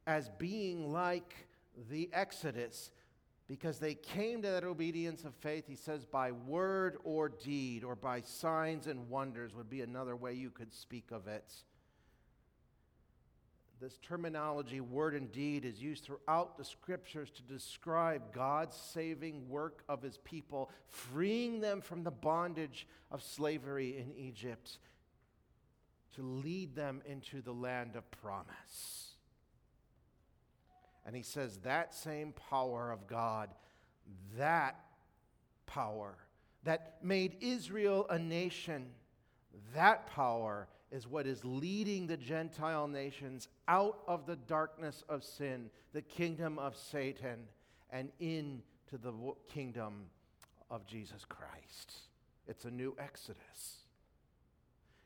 as 0.07 0.31
being 0.39 0.93
like 0.93 1.49
the 1.91 2.11
Exodus 2.13 2.91
because 3.49 3.79
they 3.79 3.95
came 3.95 4.43
to 4.43 4.49
that 4.49 4.65
obedience 4.65 5.25
of 5.25 5.33
faith, 5.35 5.65
he 5.69 5.77
says, 5.77 6.05
by 6.05 6.33
word 6.33 6.97
or 7.05 7.29
deed, 7.29 7.85
or 7.85 7.95
by 7.95 8.21
signs 8.21 8.89
and 8.89 9.09
wonders, 9.09 9.55
would 9.55 9.71
be 9.71 9.83
another 9.83 10.17
way 10.17 10.33
you 10.33 10.51
could 10.51 10.75
speak 10.75 11.13
of 11.13 11.29
it 11.29 11.53
this 13.81 13.99
terminology, 14.03 14.81
word 14.81 15.15
and 15.15 15.31
deed, 15.31 15.65
is 15.65 15.81
used 15.81 16.05
throughout 16.05 16.57
the 16.57 16.65
scriptures 16.65 17.31
to 17.31 17.43
describe 17.43 18.33
God's 18.33 18.77
saving 18.77 19.49
work 19.49 19.83
of 19.89 20.03
his 20.03 20.19
people, 20.19 20.71
freeing 20.89 21.61
them 21.61 21.81
from 21.81 22.03
the 22.03 22.11
bondage 22.11 22.87
of 23.11 23.23
slavery 23.23 23.99
in 23.99 24.13
Egypt 24.17 24.79
to 26.17 26.23
lead 26.23 26.75
them 26.75 27.03
into 27.05 27.43
the 27.43 27.53
land 27.53 27.95
of 27.95 28.11
promise. 28.11 29.13
And 31.05 31.15
he 31.15 31.23
says 31.23 31.59
that 31.59 31.95
same 31.95 32.33
power 32.51 32.91
of 32.91 33.07
God, 33.07 33.51
that 34.37 34.81
power 35.67 36.17
that 36.65 36.97
made 37.03 37.37
Israel 37.41 38.07
a 38.11 38.19
nation, 38.19 38.89
that 39.75 40.07
power 40.09 40.69
is 40.91 41.07
what 41.07 41.27
is 41.27 41.45
leading 41.45 42.07
the 42.07 42.17
Gentile 42.17 42.87
nations 42.87 43.49
out 43.69 43.99
of 44.07 44.27
the 44.27 44.37
darkness 44.37 45.03
of 45.09 45.25
sin, 45.25 45.71
the 45.93 46.03
kingdom 46.03 46.59
of 46.59 46.77
Satan, 46.77 47.49
and 47.91 48.11
into 48.21 48.63
the 48.93 49.13
kingdom 49.49 50.05
of 50.71 50.87
Jesus 50.87 51.25
Christ. 51.25 51.93
It's 52.47 52.65
a 52.65 52.71
new 52.71 52.95
exodus. 52.99 53.87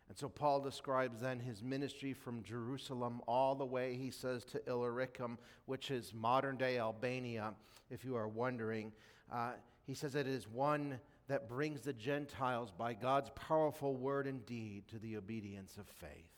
And 0.08 0.18
so 0.18 0.28
Paul 0.28 0.60
describes 0.60 1.20
then 1.20 1.38
his 1.38 1.62
ministry 1.62 2.12
from 2.12 2.42
Jerusalem 2.42 3.22
all 3.28 3.54
the 3.54 3.64
way, 3.64 3.96
he 3.96 4.10
says, 4.10 4.44
to 4.46 4.60
Illyricum, 4.68 5.38
which 5.66 5.90
is 5.90 6.12
modern 6.12 6.56
day 6.56 6.78
Albania, 6.78 7.54
if 7.90 8.04
you 8.04 8.16
are 8.16 8.26
wondering. 8.26 8.92
Uh, 9.32 9.52
he 9.86 9.94
says 9.94 10.16
it 10.16 10.26
is 10.26 10.48
one 10.48 10.98
that 11.30 11.48
brings 11.48 11.82
the 11.82 11.92
Gentiles 11.92 12.72
by 12.76 12.92
God's 12.92 13.30
powerful 13.36 13.94
word 13.94 14.26
and 14.26 14.44
deed 14.46 14.88
to 14.88 14.98
the 14.98 15.16
obedience 15.16 15.76
of 15.78 15.86
faith. 15.86 16.32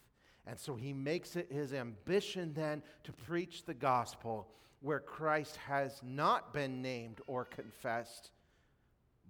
And 0.47 0.61
so 0.61 0.75
he 0.75 0.93
makes 0.93 1.35
it 1.35 1.51
his 1.51 1.73
ambition 1.73 2.53
then 2.53 2.83
to 3.05 3.13
preach 3.13 3.65
the 3.65 3.73
gospel 3.73 4.49
where 4.81 5.01
Christ 5.01 5.57
has 5.67 5.99
not 6.03 6.53
been 6.53 6.83
named 6.83 7.23
or 7.27 7.47
confessed, 7.47 8.33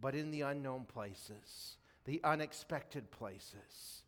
but 0.01 0.17
in 0.17 0.33
the 0.33 0.41
unknown 0.41 0.85
places, 0.85 1.77
the 2.07 2.21
unexpected 2.25 3.09
places, 3.13 4.03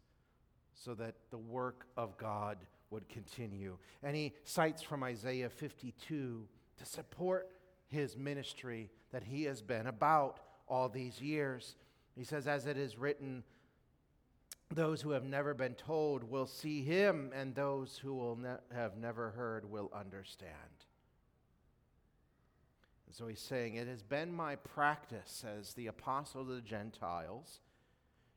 so 0.73 0.93
that 0.95 1.15
the 1.31 1.39
work 1.39 1.87
of 1.97 2.19
God 2.19 2.59
would 2.91 3.09
continue. 3.09 3.79
And 4.03 4.17
he 4.17 4.33
cites 4.43 4.83
from 4.83 5.05
Isaiah 5.05 5.51
52 5.51 6.49
to 6.79 6.85
support 6.85 7.49
his 7.87 8.17
ministry 8.17 8.91
that 9.13 9.23
he 9.23 9.45
has 9.45 9.63
been 9.63 9.87
about 9.87 10.41
all 10.69 10.89
these 10.89 11.21
years. 11.21 11.77
He 12.17 12.25
says, 12.25 12.47
as 12.47 12.67
it 12.67 12.77
is 12.77 12.97
written, 12.97 13.43
those 14.71 15.01
who 15.01 15.11
have 15.11 15.25
never 15.25 15.55
been 15.55 15.75
told 15.75 16.25
will 16.25 16.47
see 16.47 16.83
him, 16.83 17.33
and 17.35 17.55
those 17.55 17.99
who 17.99 18.15
will 18.15 18.37
ne- 18.37 18.57
have 18.75 18.97
never 18.97 19.31
heard 19.31 19.71
will 19.71 19.91
understand. 19.95 20.53
And 23.07 23.15
so 23.15 23.27
he's 23.27 23.41
saying, 23.41 23.77
It 23.77 23.87
has 23.89 24.03
been 24.03 24.33
my 24.33 24.57
practice 24.57 25.45
as 25.47 25.75
the 25.75 25.87
apostle 25.87 26.45
to 26.45 26.55
the 26.55 26.61
Gentiles 26.61 27.61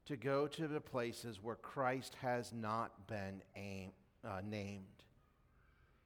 to 0.06 0.16
go 0.16 0.48
to 0.48 0.68
the 0.68 0.82
places 0.82 1.42
where 1.42 1.56
Christ 1.56 2.16
has 2.22 2.54
not 2.54 3.08
been 3.08 3.42
aim, 3.56 3.92
uh, 4.24 4.42
named. 4.44 4.97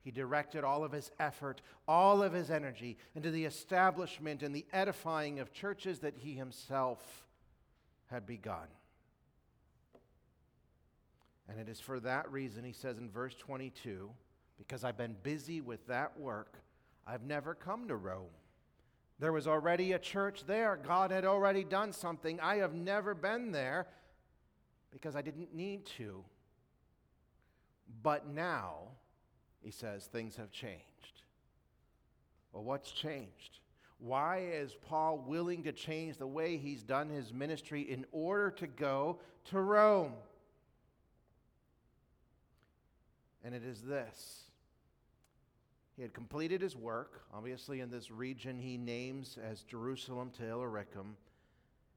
He 0.03 0.11
directed 0.11 0.63
all 0.63 0.83
of 0.83 0.91
his 0.91 1.11
effort, 1.19 1.61
all 1.87 2.23
of 2.23 2.33
his 2.33 2.49
energy 2.49 2.97
into 3.15 3.29
the 3.29 3.45
establishment 3.45 4.41
and 4.41 4.55
the 4.55 4.65
edifying 4.73 5.39
of 5.39 5.53
churches 5.53 5.99
that 5.99 6.17
he 6.17 6.33
himself 6.33 7.25
had 8.09 8.25
begun. 8.25 8.67
And 11.47 11.59
it 11.59 11.69
is 11.69 11.79
for 11.79 11.99
that 11.99 12.31
reason, 12.31 12.63
he 12.63 12.71
says 12.71 12.97
in 12.97 13.09
verse 13.09 13.35
22, 13.35 14.09
because 14.57 14.83
I've 14.83 14.97
been 14.97 15.15
busy 15.21 15.61
with 15.61 15.85
that 15.87 16.19
work, 16.19 16.57
I've 17.05 17.23
never 17.23 17.53
come 17.53 17.87
to 17.87 17.95
Rome. 17.95 18.29
There 19.19 19.33
was 19.33 19.47
already 19.47 19.91
a 19.91 19.99
church 19.99 20.45
there. 20.47 20.79
God 20.81 21.11
had 21.11 21.25
already 21.25 21.63
done 21.63 21.93
something. 21.93 22.39
I 22.39 22.57
have 22.57 22.73
never 22.73 23.13
been 23.13 23.51
there 23.51 23.87
because 24.91 25.15
I 25.15 25.21
didn't 25.21 25.53
need 25.53 25.85
to. 25.97 26.23
But 28.01 28.27
now, 28.27 28.87
he 29.61 29.71
says, 29.71 30.05
things 30.05 30.35
have 30.35 30.51
changed. 30.51 30.81
Well, 32.51 32.63
what's 32.63 32.91
changed? 32.91 33.59
Why 33.99 34.39
is 34.51 34.75
Paul 34.87 35.23
willing 35.27 35.63
to 35.63 35.71
change 35.71 36.17
the 36.17 36.27
way 36.27 36.57
he's 36.57 36.81
done 36.81 37.09
his 37.09 37.31
ministry 37.31 37.81
in 37.81 38.05
order 38.11 38.49
to 38.51 38.67
go 38.67 39.19
to 39.45 39.61
Rome? 39.61 40.13
And 43.43 43.53
it 43.53 43.63
is 43.63 43.81
this. 43.81 44.43
He 45.95 46.01
had 46.01 46.13
completed 46.13 46.61
his 46.61 46.75
work, 46.75 47.21
obviously, 47.31 47.79
in 47.79 47.91
this 47.91 48.09
region 48.09 48.57
he 48.57 48.77
names 48.77 49.37
as 49.43 49.61
Jerusalem 49.61 50.31
to 50.37 50.47
Illyricum, 50.47 51.15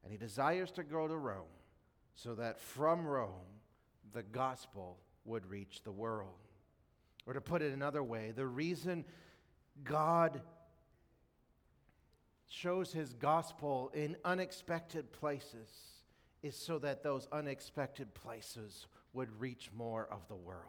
and 0.02 0.12
he 0.12 0.18
desires 0.18 0.70
to 0.72 0.82
go 0.82 1.08
to 1.08 1.16
Rome 1.16 1.42
so 2.14 2.34
that 2.34 2.60
from 2.60 3.06
Rome 3.06 3.30
the 4.12 4.22
gospel 4.22 4.98
would 5.24 5.46
reach 5.46 5.82
the 5.84 5.92
world. 5.92 6.43
Or 7.26 7.32
to 7.32 7.40
put 7.40 7.62
it 7.62 7.72
another 7.72 8.02
way, 8.02 8.32
the 8.34 8.46
reason 8.46 9.04
God 9.82 10.40
shows 12.48 12.92
his 12.92 13.14
gospel 13.14 13.90
in 13.94 14.16
unexpected 14.24 15.12
places 15.12 15.68
is 16.42 16.54
so 16.54 16.78
that 16.78 17.02
those 17.02 17.26
unexpected 17.32 18.12
places 18.14 18.86
would 19.12 19.40
reach 19.40 19.70
more 19.74 20.06
of 20.10 20.26
the 20.28 20.36
world. 20.36 20.68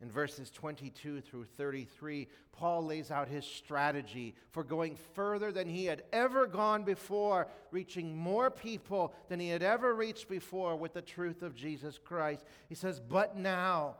In 0.00 0.10
verses 0.10 0.50
22 0.50 1.20
through 1.20 1.44
33, 1.44 2.26
Paul 2.50 2.86
lays 2.86 3.12
out 3.12 3.28
his 3.28 3.44
strategy 3.44 4.34
for 4.50 4.64
going 4.64 4.96
further 5.14 5.52
than 5.52 5.68
he 5.68 5.84
had 5.84 6.02
ever 6.12 6.48
gone 6.48 6.82
before, 6.82 7.46
reaching 7.70 8.16
more 8.16 8.50
people 8.50 9.14
than 9.28 9.38
he 9.38 9.48
had 9.48 9.62
ever 9.62 9.94
reached 9.94 10.28
before 10.28 10.74
with 10.74 10.92
the 10.92 11.02
truth 11.02 11.42
of 11.42 11.54
Jesus 11.54 11.98
Christ. 12.02 12.44
He 12.68 12.74
says, 12.74 12.98
But 12.98 13.36
now, 13.36 13.94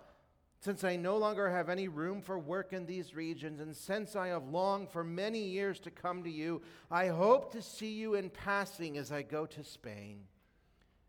since 0.63 0.85
I 0.85 0.95
no 0.95 1.17
longer 1.17 1.51
have 1.51 1.69
any 1.69 1.89
room 1.89 2.23
for 2.23 2.39
work 2.39 2.73
in 2.73 2.87
these 2.87 3.17
regions, 3.17 3.59
and 3.59 3.75
since 3.75 4.15
I 4.15 4.29
have 4.29 4.47
longed 4.47 4.91
for 4.91 5.03
many 5.03 5.41
years 5.41 5.81
to 5.81 5.91
come 5.91 6.23
to 6.23 6.31
you, 6.31 6.63
I 6.89 7.09
hope 7.09 7.51
to 7.53 7.61
see 7.61 7.95
you 7.95 8.15
in 8.15 8.31
passing 8.31 8.97
as 8.97 9.11
I 9.11 9.23
go 9.23 9.45
to 9.45 9.65
Spain, 9.65 10.21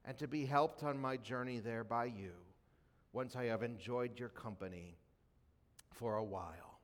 and 0.05 0.17
to 0.17 0.27
be 0.27 0.47
helped 0.47 0.81
on 0.81 0.99
my 0.99 1.17
journey 1.17 1.59
there 1.59 1.83
by 1.83 2.05
you 2.05 2.31
once 3.13 3.35
I 3.35 3.45
have 3.45 3.61
enjoyed 3.61 4.19
your 4.19 4.29
company 4.29 4.97
for 5.91 6.15
a 6.15 6.23
while. 6.23 6.79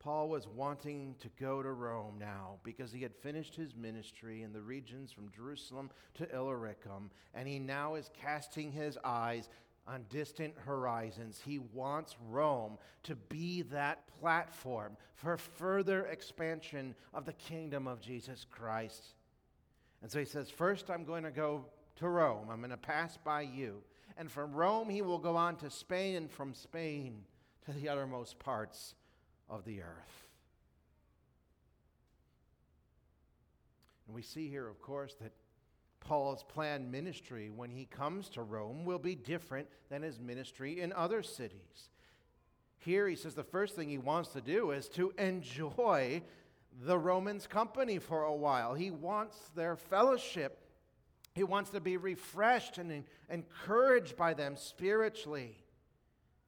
Paul 0.00 0.28
was 0.28 0.46
wanting 0.46 1.14
to 1.20 1.28
go 1.40 1.62
to 1.62 1.70
Rome 1.70 2.16
now 2.18 2.58
because 2.62 2.92
he 2.92 3.02
had 3.02 3.14
finished 3.14 3.54
his 3.56 3.74
ministry 3.74 4.42
in 4.42 4.52
the 4.52 4.60
regions 4.60 5.10
from 5.10 5.30
Jerusalem 5.30 5.90
to 6.14 6.32
Illyricum, 6.32 7.10
and 7.32 7.48
he 7.48 7.58
now 7.60 7.94
is 7.94 8.10
casting 8.20 8.70
his 8.70 8.98
eyes 9.04 9.48
on 9.86 10.04
distant 10.10 10.54
horizons. 10.64 11.40
He 11.44 11.58
wants 11.58 12.16
Rome 12.28 12.78
to 13.04 13.14
be 13.14 13.62
that 13.62 14.06
platform 14.20 14.96
for 15.14 15.36
further 15.36 16.06
expansion 16.06 16.94
of 17.14 17.24
the 17.24 17.32
kingdom 17.34 17.86
of 17.86 18.00
Jesus 18.00 18.46
Christ. 18.50 19.14
And 20.02 20.10
so 20.10 20.18
he 20.18 20.24
says, 20.24 20.50
First, 20.50 20.90
I'm 20.90 21.04
going 21.04 21.24
to 21.24 21.30
go 21.30 21.64
to 21.96 22.08
Rome. 22.08 22.48
I'm 22.50 22.58
going 22.58 22.70
to 22.70 22.76
pass 22.76 23.16
by 23.16 23.42
you. 23.42 23.82
And 24.16 24.30
from 24.30 24.52
Rome, 24.52 24.88
he 24.88 25.02
will 25.02 25.18
go 25.18 25.36
on 25.36 25.56
to 25.56 25.70
Spain, 25.70 26.16
and 26.16 26.30
from 26.30 26.54
Spain 26.54 27.24
to 27.64 27.72
the 27.72 27.88
uttermost 27.88 28.38
parts 28.38 28.94
of 29.48 29.64
the 29.64 29.82
earth. 29.82 30.26
And 34.06 34.14
we 34.14 34.22
see 34.22 34.48
here, 34.48 34.68
of 34.68 34.80
course, 34.80 35.14
that 35.20 35.32
Paul's 36.06 36.44
planned 36.44 36.90
ministry 36.90 37.50
when 37.50 37.70
he 37.70 37.86
comes 37.86 38.28
to 38.30 38.42
Rome 38.42 38.84
will 38.84 38.98
be 38.98 39.14
different 39.14 39.68
than 39.90 40.02
his 40.02 40.20
ministry 40.20 40.80
in 40.80 40.92
other 40.92 41.22
cities. 41.22 41.90
Here 42.78 43.08
he 43.08 43.16
says 43.16 43.34
the 43.34 43.42
first 43.42 43.74
thing 43.74 43.88
he 43.88 43.98
wants 43.98 44.30
to 44.30 44.40
do 44.40 44.70
is 44.70 44.88
to 44.90 45.12
enjoy 45.18 46.22
the 46.82 46.98
Romans' 46.98 47.46
company 47.46 47.98
for 47.98 48.22
a 48.22 48.34
while. 48.34 48.74
He 48.74 48.90
wants 48.90 49.36
their 49.54 49.76
fellowship 49.76 50.66
he 51.36 51.44
wants 51.44 51.68
to 51.72 51.80
be 51.82 51.98
refreshed 51.98 52.78
and 52.78 53.04
encouraged 53.28 54.16
by 54.16 54.32
them 54.32 54.56
spiritually, 54.56 55.54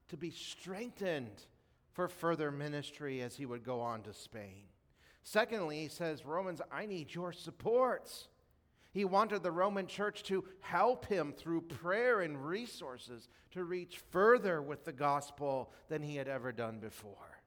to 0.08 0.16
be 0.16 0.30
strengthened 0.30 1.44
for 1.92 2.08
further 2.08 2.50
ministry 2.50 3.20
as 3.20 3.36
he 3.36 3.44
would 3.44 3.62
go 3.62 3.82
on 3.82 4.00
to 4.04 4.14
Spain. 4.14 4.62
Secondly, 5.24 5.82
he 5.82 5.88
says, 5.88 6.24
Romans, 6.24 6.62
I 6.72 6.86
need 6.86 7.14
your 7.14 7.34
support. 7.34 8.10
He 8.98 9.04
wanted 9.04 9.44
the 9.44 9.52
Roman 9.52 9.86
church 9.86 10.24
to 10.24 10.44
help 10.58 11.06
him 11.06 11.32
through 11.32 11.60
prayer 11.60 12.22
and 12.22 12.44
resources 12.44 13.28
to 13.52 13.62
reach 13.62 14.00
further 14.10 14.60
with 14.60 14.84
the 14.84 14.92
gospel 14.92 15.70
than 15.88 16.02
he 16.02 16.16
had 16.16 16.26
ever 16.26 16.50
done 16.50 16.80
before. 16.80 17.38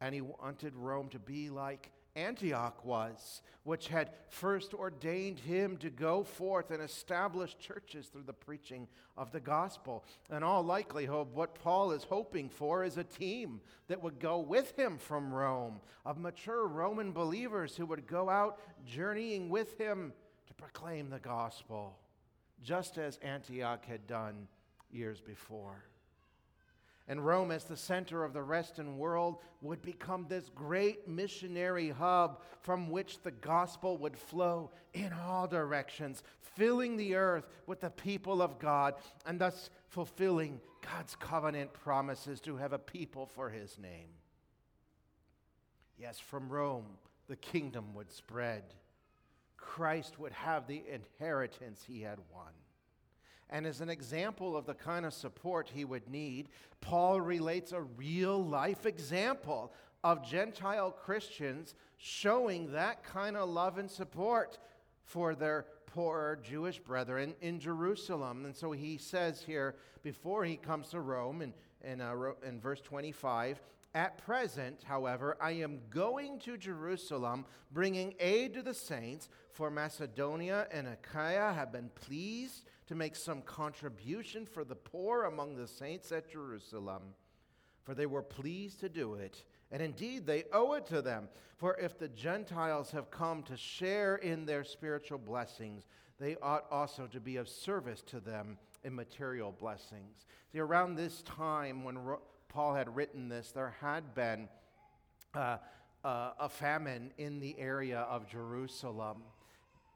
And 0.00 0.14
he 0.14 0.20
wanted 0.20 0.76
Rome 0.76 1.08
to 1.08 1.18
be 1.18 1.50
like 1.50 1.90
Antioch 2.14 2.84
was, 2.84 3.42
which 3.64 3.88
had 3.88 4.12
first 4.28 4.74
ordained 4.74 5.40
him 5.40 5.76
to 5.78 5.90
go 5.90 6.22
forth 6.22 6.70
and 6.70 6.80
establish 6.80 7.58
churches 7.58 8.06
through 8.06 8.22
the 8.22 8.32
preaching 8.32 8.86
of 9.16 9.32
the 9.32 9.40
gospel. 9.40 10.04
In 10.30 10.44
all 10.44 10.62
likelihood, 10.62 11.34
what 11.34 11.56
Paul 11.56 11.90
is 11.90 12.04
hoping 12.04 12.48
for 12.48 12.84
is 12.84 12.96
a 12.96 13.02
team 13.02 13.60
that 13.88 14.00
would 14.00 14.20
go 14.20 14.38
with 14.38 14.78
him 14.78 14.98
from 14.98 15.34
Rome, 15.34 15.80
of 16.04 16.16
mature 16.16 16.68
Roman 16.68 17.10
believers 17.10 17.76
who 17.76 17.86
would 17.86 18.06
go 18.06 18.30
out 18.30 18.60
journeying 18.86 19.48
with 19.48 19.76
him 19.78 20.12
to 20.56 20.62
proclaim 20.62 21.10
the 21.10 21.18
gospel, 21.18 21.96
just 22.62 22.98
as 22.98 23.18
Antioch 23.18 23.84
had 23.86 24.06
done 24.06 24.48
years 24.90 25.20
before 25.20 25.84
and 27.06 27.24
Rome, 27.24 27.50
as 27.50 27.64
the 27.64 27.76
center 27.76 28.24
of 28.24 28.32
the 28.32 28.42
Western 28.42 28.96
world, 28.96 29.36
would 29.60 29.82
become 29.82 30.24
this 30.26 30.50
great 30.54 31.06
missionary 31.06 31.90
hub 31.90 32.40
from 32.62 32.88
which 32.88 33.20
the 33.22 33.30
gospel 33.30 33.98
would 33.98 34.16
flow 34.16 34.70
in 34.94 35.12
all 35.12 35.46
directions, 35.46 36.22
filling 36.56 36.96
the 36.96 37.14
earth 37.14 37.46
with 37.66 37.80
the 37.80 37.90
people 37.90 38.40
of 38.40 38.58
God, 38.58 38.94
and 39.26 39.38
thus 39.38 39.68
fulfilling 39.88 40.60
God's 40.80 41.14
covenant 41.16 41.74
promises 41.74 42.40
to 42.40 42.56
have 42.56 42.72
a 42.72 42.78
people 42.78 43.26
for 43.26 43.50
his 43.50 43.78
name. 43.78 44.08
Yes, 45.98 46.18
from 46.18 46.48
Rome, 46.48 46.86
the 47.28 47.36
kingdom 47.36 47.92
would 47.94 48.10
spread. 48.12 48.62
Christ 49.64 50.18
would 50.18 50.32
have 50.32 50.66
the 50.66 50.82
inheritance 50.88 51.82
he 51.86 52.02
had 52.02 52.18
won. 52.32 52.52
And 53.50 53.66
as 53.66 53.80
an 53.80 53.88
example 53.88 54.56
of 54.56 54.66
the 54.66 54.74
kind 54.74 55.06
of 55.06 55.14
support 55.14 55.70
he 55.72 55.84
would 55.84 56.08
need, 56.08 56.48
Paul 56.80 57.20
relates 57.20 57.72
a 57.72 57.82
real 57.82 58.42
life 58.44 58.86
example 58.86 59.72
of 60.02 60.28
Gentile 60.28 60.90
Christians 60.90 61.74
showing 61.96 62.72
that 62.72 63.04
kind 63.04 63.36
of 63.36 63.48
love 63.48 63.78
and 63.78 63.90
support 63.90 64.58
for 65.02 65.34
their 65.34 65.66
poor 65.86 66.38
Jewish 66.42 66.78
brethren 66.78 67.34
in 67.40 67.58
Jerusalem. 67.58 68.44
And 68.44 68.54
so 68.54 68.72
he 68.72 68.98
says 68.98 69.42
here, 69.42 69.76
before 70.02 70.44
he 70.44 70.56
comes 70.56 70.88
to 70.88 71.00
Rome, 71.00 71.40
in, 71.42 71.54
in, 71.82 72.00
uh, 72.00 72.14
in 72.46 72.60
verse 72.60 72.80
25, 72.80 73.60
at 73.94 74.18
present, 74.18 74.82
however, 74.82 75.36
I 75.40 75.52
am 75.52 75.80
going 75.88 76.40
to 76.40 76.56
Jerusalem, 76.56 77.46
bringing 77.72 78.14
aid 78.18 78.54
to 78.54 78.62
the 78.62 78.74
saints, 78.74 79.28
for 79.50 79.70
Macedonia 79.70 80.66
and 80.72 80.88
Achaia 80.88 81.52
have 81.52 81.70
been 81.70 81.90
pleased 81.94 82.64
to 82.88 82.94
make 82.94 83.14
some 83.14 83.40
contribution 83.42 84.46
for 84.46 84.64
the 84.64 84.74
poor 84.74 85.24
among 85.24 85.54
the 85.54 85.68
saints 85.68 86.10
at 86.10 86.30
Jerusalem, 86.30 87.02
for 87.84 87.94
they 87.94 88.06
were 88.06 88.22
pleased 88.22 88.80
to 88.80 88.88
do 88.88 89.14
it. 89.14 89.44
And 89.70 89.80
indeed, 89.80 90.26
they 90.26 90.44
owe 90.52 90.74
it 90.74 90.86
to 90.86 91.00
them. 91.00 91.28
For 91.56 91.76
if 91.76 91.98
the 91.98 92.08
Gentiles 92.08 92.90
have 92.90 93.10
come 93.10 93.42
to 93.44 93.56
share 93.56 94.16
in 94.16 94.44
their 94.44 94.64
spiritual 94.64 95.18
blessings, 95.18 95.86
they 96.18 96.36
ought 96.42 96.66
also 96.70 97.06
to 97.06 97.20
be 97.20 97.36
of 97.36 97.48
service 97.48 98.02
to 98.02 98.20
them 98.20 98.58
in 98.84 98.94
material 98.94 99.52
blessings. 99.52 100.26
See, 100.52 100.58
around 100.60 100.94
this 100.94 101.22
time 101.22 101.84
when 101.84 101.98
Paul 102.54 102.74
had 102.74 102.94
written 102.94 103.28
this, 103.28 103.50
there 103.50 103.74
had 103.80 104.14
been 104.14 104.48
uh, 105.34 105.56
uh, 106.04 106.30
a 106.38 106.48
famine 106.48 107.10
in 107.18 107.40
the 107.40 107.58
area 107.58 108.06
of 108.08 108.28
Jerusalem. 108.28 109.24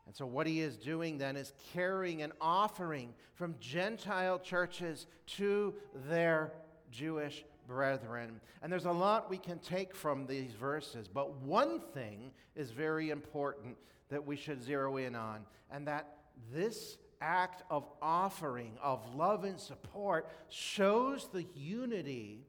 And 0.07 0.17
so, 0.17 0.27
what 0.27 0.49
he 0.49 0.61
is 0.61 0.77
doing 0.77 1.19
then 1.19 1.37
is 1.37 1.53
carrying 1.73 2.21
an 2.23 2.33
offering 2.41 3.15
from 3.35 3.55
Gentile 3.61 4.41
churches 4.41 5.07
to 5.37 5.73
their 6.09 6.53
Jewish 6.91 7.45
brethren. 7.69 8.41
And 8.61 8.73
there's 8.73 8.87
a 8.87 8.91
lot 8.93 9.31
we 9.31 9.39
can 9.39 9.61
take 9.61 9.95
from 9.95 10.27
these 10.27 10.51
verses, 10.53 11.07
but 11.07 11.37
one 11.43 11.79
thing 11.95 12.33
is 12.57 12.73
very 12.73 13.11
important 13.11 13.77
that 14.09 14.27
we 14.27 14.35
should 14.35 14.65
zero 14.65 14.97
in 14.97 15.15
on, 15.15 15.45
and 15.71 15.87
that 15.87 16.17
this 16.53 16.97
act 17.21 17.63
of 17.71 17.87
offering, 18.03 18.73
of 18.83 19.15
love 19.15 19.45
and 19.45 19.61
support, 19.61 20.29
shows 20.49 21.29
the 21.33 21.47
unity 21.55 22.48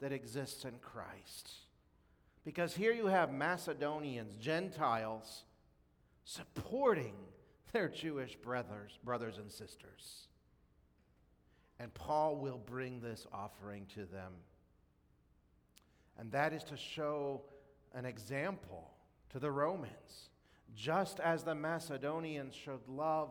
that 0.00 0.12
exists 0.12 0.64
in 0.64 0.78
Christ. 0.80 1.50
Because 2.44 2.74
here 2.74 2.92
you 2.92 3.06
have 3.06 3.32
Macedonians, 3.32 4.36
Gentiles, 4.36 5.44
supporting 6.24 7.14
their 7.72 7.88
Jewish 7.88 8.36
brothers, 8.36 8.98
brothers 9.04 9.38
and 9.38 9.50
sisters. 9.50 10.28
And 11.78 11.92
Paul 11.94 12.36
will 12.36 12.58
bring 12.58 13.00
this 13.00 13.26
offering 13.32 13.86
to 13.94 14.04
them. 14.06 14.32
And 16.18 16.32
that 16.32 16.52
is 16.52 16.64
to 16.64 16.76
show 16.76 17.42
an 17.94 18.04
example 18.04 18.90
to 19.30 19.38
the 19.38 19.50
Romans. 19.50 20.30
Just 20.74 21.20
as 21.20 21.44
the 21.44 21.54
Macedonians 21.54 22.54
showed 22.54 22.86
love 22.88 23.30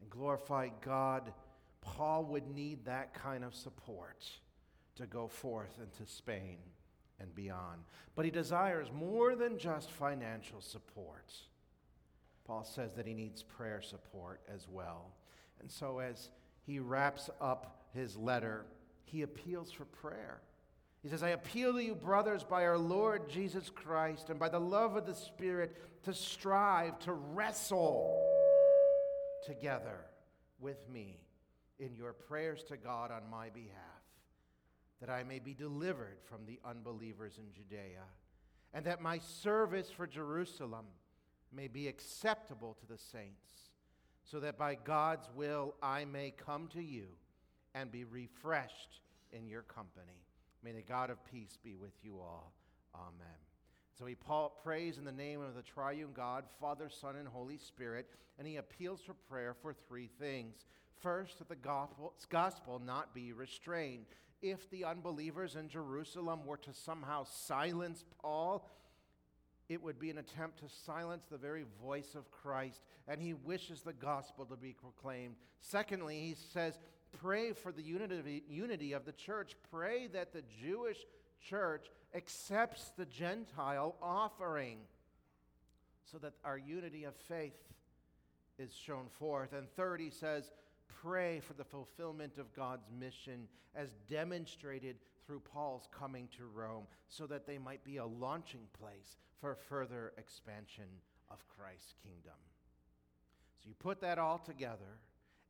and 0.00 0.10
glorified 0.10 0.72
God, 0.80 1.32
Paul 1.80 2.24
would 2.26 2.48
need 2.48 2.84
that 2.84 3.14
kind 3.14 3.44
of 3.44 3.54
support 3.54 4.24
to 4.96 5.06
go 5.06 5.28
forth 5.28 5.78
into 5.80 6.10
Spain 6.10 6.58
and 7.20 7.34
beyond. 7.34 7.82
But 8.14 8.24
he 8.24 8.30
desires 8.30 8.90
more 8.92 9.34
than 9.34 9.58
just 9.58 9.90
financial 9.90 10.60
support. 10.60 11.32
Paul 12.44 12.64
says 12.64 12.94
that 12.94 13.06
he 13.06 13.14
needs 13.14 13.42
prayer 13.42 13.80
support 13.80 14.40
as 14.52 14.66
well. 14.68 15.12
And 15.60 15.70
so, 15.70 16.00
as 16.00 16.30
he 16.66 16.78
wraps 16.78 17.30
up 17.40 17.86
his 17.94 18.16
letter, 18.16 18.66
he 19.04 19.22
appeals 19.22 19.70
for 19.70 19.84
prayer. 19.84 20.40
He 21.02 21.08
says, 21.08 21.22
I 21.22 21.30
appeal 21.30 21.72
to 21.72 21.82
you, 21.82 21.94
brothers, 21.94 22.44
by 22.44 22.64
our 22.64 22.78
Lord 22.78 23.28
Jesus 23.28 23.70
Christ 23.70 24.30
and 24.30 24.38
by 24.38 24.48
the 24.48 24.60
love 24.60 24.96
of 24.96 25.06
the 25.06 25.14
Spirit, 25.14 25.76
to 26.04 26.14
strive, 26.14 26.98
to 27.00 27.12
wrestle 27.12 28.20
together 29.44 29.98
with 30.60 30.88
me 30.88 31.20
in 31.80 31.94
your 31.96 32.12
prayers 32.12 32.62
to 32.64 32.76
God 32.76 33.10
on 33.10 33.22
my 33.30 33.50
behalf, 33.50 33.91
that 35.02 35.10
I 35.10 35.24
may 35.24 35.40
be 35.40 35.52
delivered 35.52 36.18
from 36.30 36.46
the 36.46 36.60
unbelievers 36.64 37.34
in 37.36 37.52
Judea, 37.52 38.04
and 38.72 38.86
that 38.86 39.02
my 39.02 39.18
service 39.18 39.90
for 39.90 40.06
Jerusalem 40.06 40.86
may 41.52 41.66
be 41.66 41.88
acceptable 41.88 42.76
to 42.80 42.86
the 42.86 42.96
saints, 42.96 43.72
so 44.24 44.38
that 44.38 44.56
by 44.56 44.76
God's 44.76 45.28
will 45.34 45.74
I 45.82 46.04
may 46.04 46.30
come 46.30 46.68
to 46.68 46.80
you 46.80 47.08
and 47.74 47.90
be 47.90 48.04
refreshed 48.04 49.00
in 49.32 49.48
your 49.48 49.62
company. 49.62 50.22
May 50.62 50.70
the 50.70 50.82
God 50.82 51.10
of 51.10 51.18
peace 51.24 51.58
be 51.64 51.74
with 51.74 51.94
you 52.04 52.20
all. 52.20 52.52
Amen. 52.94 53.26
So 53.98 54.06
he 54.06 54.16
prays 54.62 54.98
in 54.98 55.04
the 55.04 55.10
name 55.10 55.40
of 55.40 55.56
the 55.56 55.62
triune 55.62 56.12
God, 56.14 56.44
Father, 56.60 56.88
Son, 56.88 57.16
and 57.16 57.26
Holy 57.26 57.58
Spirit, 57.58 58.06
and 58.38 58.46
he 58.46 58.56
appeals 58.56 59.00
for 59.00 59.14
prayer 59.14 59.54
for 59.60 59.74
three 59.74 60.08
things. 60.20 60.64
First, 61.00 61.38
that 61.38 61.48
the 61.48 61.56
gospel 62.28 62.80
not 62.84 63.12
be 63.14 63.32
restrained. 63.32 64.06
If 64.42 64.68
the 64.70 64.84
unbelievers 64.84 65.54
in 65.54 65.68
Jerusalem 65.68 66.44
were 66.44 66.56
to 66.58 66.74
somehow 66.74 67.24
silence 67.24 68.04
Paul, 68.20 68.68
it 69.68 69.80
would 69.80 69.98
be 70.00 70.10
an 70.10 70.18
attempt 70.18 70.58
to 70.58 70.68
silence 70.84 71.24
the 71.30 71.38
very 71.38 71.64
voice 71.80 72.16
of 72.16 72.30
Christ, 72.30 72.82
and 73.06 73.22
he 73.22 73.34
wishes 73.34 73.82
the 73.82 73.92
gospel 73.92 74.44
to 74.46 74.56
be 74.56 74.72
proclaimed. 74.72 75.36
Secondly, 75.60 76.18
he 76.20 76.34
says, 76.52 76.76
pray 77.20 77.52
for 77.52 77.70
the 77.70 77.82
unity, 77.82 78.92
of 78.92 79.04
the 79.04 79.12
church. 79.12 79.54
Pray 79.70 80.08
that 80.08 80.32
the 80.32 80.42
Jewish 80.60 80.98
church 81.48 81.86
accepts 82.14 82.90
the 82.96 83.06
Gentile 83.06 83.94
offering 84.02 84.78
so 86.10 86.18
that 86.18 86.34
our 86.44 86.58
unity 86.58 87.04
of 87.04 87.14
faith 87.14 87.56
is 88.58 88.74
shown 88.74 89.06
forth. 89.18 89.52
And 89.52 89.70
third, 89.70 90.00
he 90.00 90.10
says, 90.10 90.50
pray 91.00 91.40
for 91.40 91.54
the 91.54 91.64
fulfillment 91.64 92.38
of 92.38 92.52
God's 92.54 92.88
mission 92.90 93.48
as 93.74 93.88
demonstrated 94.08 94.96
through 95.26 95.40
Paul's 95.40 95.88
coming 95.96 96.28
to 96.36 96.44
Rome, 96.46 96.86
so 97.08 97.26
that 97.26 97.46
they 97.46 97.58
might 97.58 97.84
be 97.84 97.98
a 97.98 98.04
launching 98.04 98.66
place 98.78 99.16
for 99.40 99.54
further 99.54 100.12
expansion 100.18 100.88
of 101.30 101.44
Christ's 101.48 101.94
kingdom. 102.02 102.38
So 103.62 103.68
you 103.68 103.74
put 103.78 104.00
that 104.00 104.18
all 104.18 104.38
together, 104.38 104.98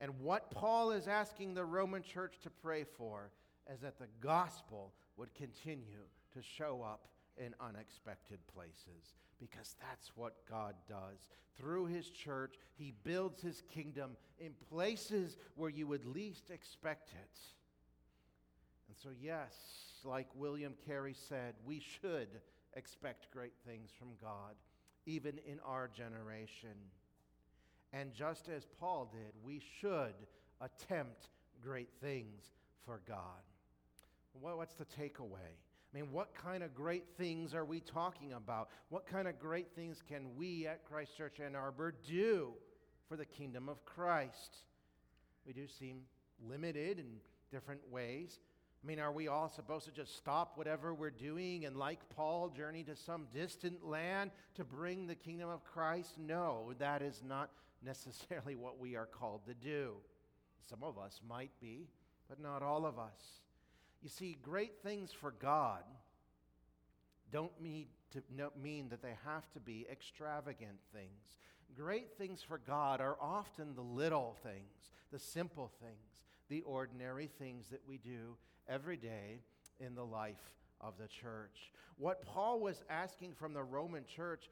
and 0.00 0.20
what 0.20 0.50
Paul 0.50 0.90
is 0.90 1.08
asking 1.08 1.54
the 1.54 1.64
Roman 1.64 2.02
church 2.02 2.34
to 2.42 2.50
pray 2.50 2.84
for 2.84 3.30
is 3.72 3.80
that 3.80 3.98
the 3.98 4.08
gospel 4.20 4.92
would 5.16 5.34
continue 5.34 6.04
to 6.34 6.42
show 6.42 6.82
up 6.82 7.08
in 7.38 7.54
unexpected 7.60 8.38
places 8.54 9.14
because 9.40 9.74
that's 9.80 10.12
what 10.14 10.34
God 10.48 10.74
does. 10.88 11.18
Through 11.58 11.86
his 11.86 12.08
church, 12.10 12.54
he 12.74 12.94
builds 13.04 13.42
his 13.42 13.62
kingdom 13.74 14.16
in 14.38 14.52
places 14.70 15.36
where 15.56 15.70
you 15.70 15.86
would 15.86 16.06
least 16.06 16.50
expect 16.50 17.10
it. 17.10 17.38
And 18.88 18.96
so, 19.02 19.10
yes, 19.20 19.54
like 20.04 20.28
William 20.34 20.74
Carey 20.86 21.14
said, 21.28 21.54
we 21.64 21.80
should 21.80 22.28
expect 22.74 23.30
great 23.32 23.54
things 23.66 23.90
from 23.98 24.08
God, 24.20 24.54
even 25.06 25.38
in 25.46 25.58
our 25.64 25.88
generation. 25.88 26.76
And 27.92 28.12
just 28.14 28.48
as 28.48 28.66
Paul 28.80 29.10
did, 29.12 29.32
we 29.44 29.60
should 29.80 30.14
attempt 30.60 31.28
great 31.62 31.90
things 32.00 32.42
for 32.84 33.00
God. 33.06 33.18
What's 34.40 34.74
the 34.74 34.86
takeaway? 34.86 35.56
I 35.92 35.98
mean, 35.98 36.10
what 36.10 36.34
kind 36.34 36.62
of 36.62 36.74
great 36.74 37.04
things 37.18 37.54
are 37.54 37.64
we 37.66 37.80
talking 37.80 38.32
about? 38.32 38.70
What 38.88 39.06
kind 39.06 39.28
of 39.28 39.38
great 39.38 39.74
things 39.74 40.02
can 40.06 40.36
we 40.36 40.66
at 40.66 40.84
Christ 40.84 41.16
Church 41.16 41.38
Ann 41.38 41.54
Arbor 41.54 41.94
do 42.08 42.52
for 43.08 43.16
the 43.16 43.26
kingdom 43.26 43.68
of 43.68 43.84
Christ? 43.84 44.56
We 45.46 45.52
do 45.52 45.66
seem 45.66 46.02
limited 46.48 46.98
in 46.98 47.16
different 47.50 47.80
ways. 47.90 48.38
I 48.82 48.86
mean, 48.86 48.98
are 48.98 49.12
we 49.12 49.28
all 49.28 49.48
supposed 49.48 49.84
to 49.84 49.92
just 49.92 50.16
stop 50.16 50.52
whatever 50.56 50.94
we're 50.94 51.10
doing 51.10 51.66
and, 51.66 51.76
like 51.76 52.00
Paul, 52.16 52.48
journey 52.48 52.82
to 52.84 52.96
some 52.96 53.26
distant 53.32 53.86
land 53.86 54.30
to 54.54 54.64
bring 54.64 55.06
the 55.06 55.14
kingdom 55.14 55.50
of 55.50 55.62
Christ? 55.62 56.18
No, 56.18 56.72
that 56.78 57.02
is 57.02 57.22
not 57.24 57.50
necessarily 57.84 58.56
what 58.56 58.80
we 58.80 58.96
are 58.96 59.06
called 59.06 59.44
to 59.46 59.54
do. 59.54 59.92
Some 60.68 60.82
of 60.82 60.98
us 60.98 61.20
might 61.28 61.52
be, 61.60 61.86
but 62.28 62.40
not 62.40 62.62
all 62.62 62.86
of 62.86 62.98
us. 62.98 63.42
You 64.02 64.08
see, 64.08 64.36
great 64.42 64.82
things 64.82 65.12
for 65.12 65.30
God 65.30 65.84
don't 67.30 67.58
mean, 67.60 67.86
to, 68.10 68.22
no, 68.36 68.50
mean 68.60 68.88
that 68.90 69.00
they 69.00 69.14
have 69.24 69.50
to 69.52 69.60
be 69.60 69.86
extravagant 69.90 70.78
things. 70.92 71.38
Great 71.74 72.18
things 72.18 72.42
for 72.42 72.58
God 72.58 73.00
are 73.00 73.16
often 73.20 73.74
the 73.74 73.80
little 73.80 74.36
things, 74.42 74.90
the 75.10 75.18
simple 75.18 75.70
things, 75.80 76.24
the 76.48 76.60
ordinary 76.62 77.30
things 77.38 77.68
that 77.70 77.80
we 77.88 77.96
do 77.96 78.36
every 78.68 78.98
day 78.98 79.40
in 79.80 79.94
the 79.94 80.04
life 80.04 80.52
of 80.80 80.94
the 80.98 81.08
church. 81.08 81.72
What 81.96 82.26
Paul 82.26 82.60
was 82.60 82.82
asking 82.90 83.34
from 83.34 83.54
the 83.54 83.62
Roman 83.62 84.04
church 84.04 84.50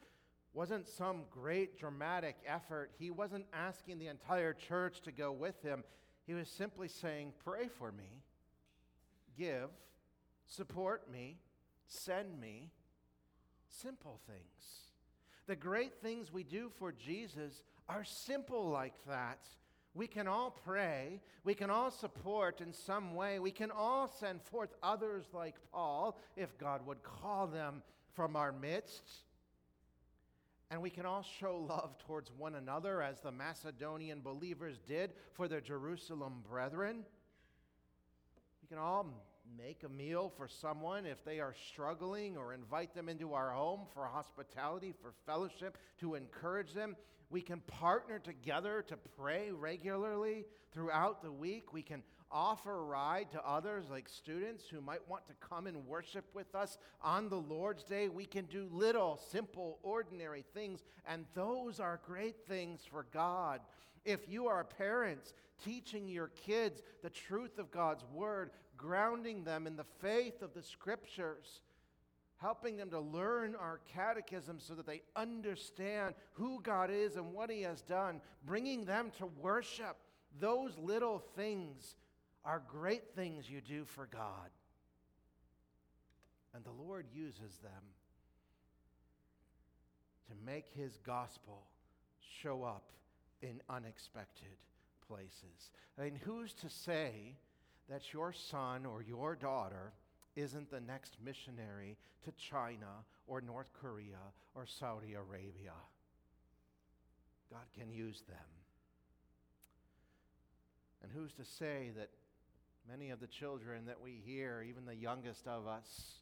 wasn't 0.54 0.88
some 0.88 1.24
great 1.30 1.78
dramatic 1.78 2.36
effort. 2.46 2.92
He 2.98 3.10
wasn't 3.10 3.46
asking 3.52 3.98
the 3.98 4.08
entire 4.08 4.54
church 4.54 5.02
to 5.02 5.12
go 5.12 5.32
with 5.32 5.60
him. 5.62 5.84
He 6.26 6.34
was 6.34 6.48
simply 6.48 6.88
saying, 6.88 7.34
Pray 7.44 7.68
for 7.68 7.92
me 7.92 8.19
give, 9.40 9.70
support 10.46 11.10
me, 11.10 11.38
send 11.88 12.38
me. 12.38 12.70
Simple 13.68 14.20
things. 14.26 14.90
The 15.46 15.56
great 15.56 15.94
things 16.02 16.32
we 16.32 16.44
do 16.44 16.70
for 16.78 16.92
Jesus 16.92 17.62
are 17.88 18.04
simple 18.04 18.68
like 18.68 18.94
that. 19.08 19.38
We 19.94 20.06
can 20.06 20.28
all 20.28 20.50
pray. 20.64 21.20
We 21.44 21.54
can 21.54 21.70
all 21.70 21.90
support 21.90 22.60
in 22.60 22.72
some 22.72 23.14
way. 23.14 23.38
We 23.38 23.50
can 23.50 23.70
all 23.70 24.06
send 24.20 24.42
forth 24.42 24.70
others 24.82 25.24
like 25.32 25.56
Paul, 25.72 26.18
if 26.36 26.56
God 26.58 26.86
would 26.86 27.02
call 27.02 27.46
them 27.46 27.82
from 28.14 28.36
our 28.36 28.52
midst. 28.52 29.02
And 30.70 30.80
we 30.82 30.90
can 30.90 31.06
all 31.06 31.24
show 31.40 31.56
love 31.68 31.98
towards 32.06 32.30
one 32.36 32.54
another 32.54 33.02
as 33.02 33.20
the 33.20 33.32
Macedonian 33.32 34.20
believers 34.20 34.78
did 34.86 35.12
for 35.32 35.48
their 35.48 35.60
Jerusalem 35.60 36.44
brethren. 36.48 37.04
We 38.62 38.68
can 38.68 38.78
all 38.78 39.06
make 39.56 39.82
a 39.84 39.88
meal 39.88 40.32
for 40.36 40.48
someone 40.48 41.06
if 41.06 41.24
they 41.24 41.40
are 41.40 41.54
struggling 41.70 42.36
or 42.36 42.52
invite 42.52 42.94
them 42.94 43.08
into 43.08 43.34
our 43.34 43.50
home 43.50 43.80
for 43.92 44.06
hospitality, 44.06 44.94
for 45.00 45.12
fellowship, 45.26 45.78
to 46.00 46.14
encourage 46.14 46.72
them. 46.72 46.96
We 47.30 47.42
can 47.42 47.60
partner 47.60 48.18
together 48.18 48.84
to 48.88 48.96
pray 49.16 49.50
regularly 49.52 50.46
throughout 50.72 51.22
the 51.22 51.30
week. 51.32 51.72
We 51.72 51.82
can 51.82 52.02
offer 52.32 52.72
a 52.72 52.82
ride 52.82 53.30
to 53.32 53.48
others, 53.48 53.86
like 53.90 54.08
students 54.08 54.64
who 54.68 54.80
might 54.80 55.08
want 55.08 55.26
to 55.26 55.34
come 55.40 55.66
and 55.66 55.86
worship 55.86 56.24
with 56.34 56.54
us 56.54 56.78
on 57.02 57.28
the 57.28 57.40
Lord's 57.40 57.84
Day. 57.84 58.08
We 58.08 58.24
can 58.24 58.44
do 58.46 58.68
little, 58.72 59.20
simple, 59.30 59.78
ordinary 59.82 60.44
things, 60.54 60.84
and 61.06 61.24
those 61.34 61.80
are 61.80 62.00
great 62.06 62.36
things 62.46 62.82
for 62.88 63.06
God. 63.12 63.60
If 64.04 64.28
you 64.28 64.46
are 64.46 64.64
parents 64.64 65.34
teaching 65.64 66.08
your 66.08 66.28
kids 66.28 66.82
the 67.02 67.10
truth 67.10 67.58
of 67.58 67.70
God's 67.70 68.04
word, 68.12 68.50
grounding 68.80 69.44
them 69.44 69.66
in 69.66 69.76
the 69.76 69.84
faith 70.00 70.40
of 70.40 70.54
the 70.54 70.62
scriptures, 70.62 71.60
helping 72.38 72.78
them 72.78 72.88
to 72.88 72.98
learn 72.98 73.54
our 73.54 73.80
catechism 73.92 74.58
so 74.58 74.74
that 74.74 74.86
they 74.86 75.02
understand 75.14 76.14
who 76.32 76.60
God 76.62 76.90
is 76.90 77.16
and 77.16 77.34
what 77.34 77.50
He 77.50 77.60
has 77.62 77.82
done, 77.82 78.22
bringing 78.46 78.86
them 78.86 79.12
to 79.18 79.26
worship. 79.26 79.98
Those 80.40 80.78
little 80.78 81.18
things 81.36 81.96
are 82.42 82.62
great 82.66 83.14
things 83.14 83.50
you 83.50 83.60
do 83.60 83.84
for 83.84 84.08
God. 84.10 84.48
And 86.54 86.64
the 86.64 86.82
Lord 86.82 87.06
uses 87.14 87.58
them 87.62 87.82
to 90.28 90.34
make 90.46 90.66
His 90.74 90.98
gospel 91.04 91.66
show 92.42 92.64
up 92.64 92.92
in 93.42 93.60
unexpected 93.68 94.56
places. 95.06 95.70
I 95.98 96.04
mean, 96.04 96.18
who's 96.24 96.54
to 96.54 96.70
say 96.70 97.36
that 97.90 98.12
your 98.12 98.32
son 98.32 98.86
or 98.86 99.02
your 99.02 99.34
daughter 99.34 99.92
isn't 100.36 100.70
the 100.70 100.80
next 100.80 101.16
missionary 101.22 101.96
to 102.24 102.32
China 102.32 103.04
or 103.26 103.40
North 103.40 103.70
Korea 103.80 104.32
or 104.54 104.64
Saudi 104.64 105.14
Arabia? 105.14 105.74
God 107.50 107.66
can 107.76 107.90
use 107.90 108.22
them. 108.28 108.36
And 111.02 111.10
who's 111.12 111.32
to 111.32 111.44
say 111.44 111.90
that 111.96 112.10
many 112.88 113.10
of 113.10 113.20
the 113.20 113.26
children 113.26 113.86
that 113.86 114.00
we 114.00 114.22
hear, 114.24 114.64
even 114.68 114.86
the 114.86 114.94
youngest 114.94 115.48
of 115.48 115.66
us, 115.66 116.14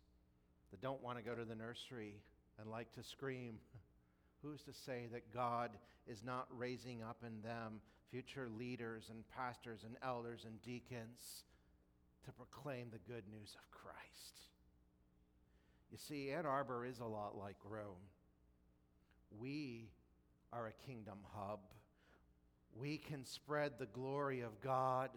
that 0.71 0.81
don't 0.81 1.03
want 1.03 1.19
to 1.19 1.25
go 1.25 1.35
to 1.35 1.45
the 1.45 1.55
nursery 1.55 2.14
and 2.59 2.71
like 2.71 2.93
to 2.95 3.03
scream, 3.03 3.57
who's 4.43 4.62
to 4.62 4.73
say 4.73 5.09
that 5.12 5.35
God 5.35 5.73
is 6.07 6.23
not 6.25 6.47
raising 6.57 7.03
up 7.03 7.19
in 7.27 7.43
them 7.43 7.81
future 8.11 8.49
leaders 8.59 9.09
and 9.11 9.23
pastors 9.29 9.81
and 9.85 9.97
elders 10.03 10.47
and 10.47 10.62
deacons 10.62 11.45
to 12.29 12.33
proclaim 12.33 12.89
the 12.91 13.12
good 13.12 13.24
news 13.31 13.55
of 13.55 13.70
Christ? 13.70 14.39
You 15.91 15.97
see, 15.97 16.31
Ann 16.31 16.45
Arbor 16.45 16.85
is 16.85 16.99
a 16.99 17.07
lot 17.07 17.39
like 17.39 17.57
Rome. 17.64 18.05
We 19.39 19.89
are 20.53 20.66
a 20.66 20.87
kingdom 20.87 21.18
hub. 21.33 21.61
We 22.79 22.99
can 22.99 23.24
spread 23.24 23.72
the 23.79 23.87
glory 23.87 24.43
of 24.43 24.61
God 24.61 25.09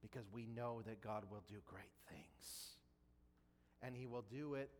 because 0.00 0.24
we 0.32 0.46
know 0.46 0.80
that 0.86 1.02
God 1.02 1.24
will 1.30 1.42
do 1.46 1.56
great 1.66 1.84
things. 2.08 2.76
And 3.82 3.94
He 3.94 4.06
will 4.06 4.24
do 4.30 4.54
it 4.54 4.70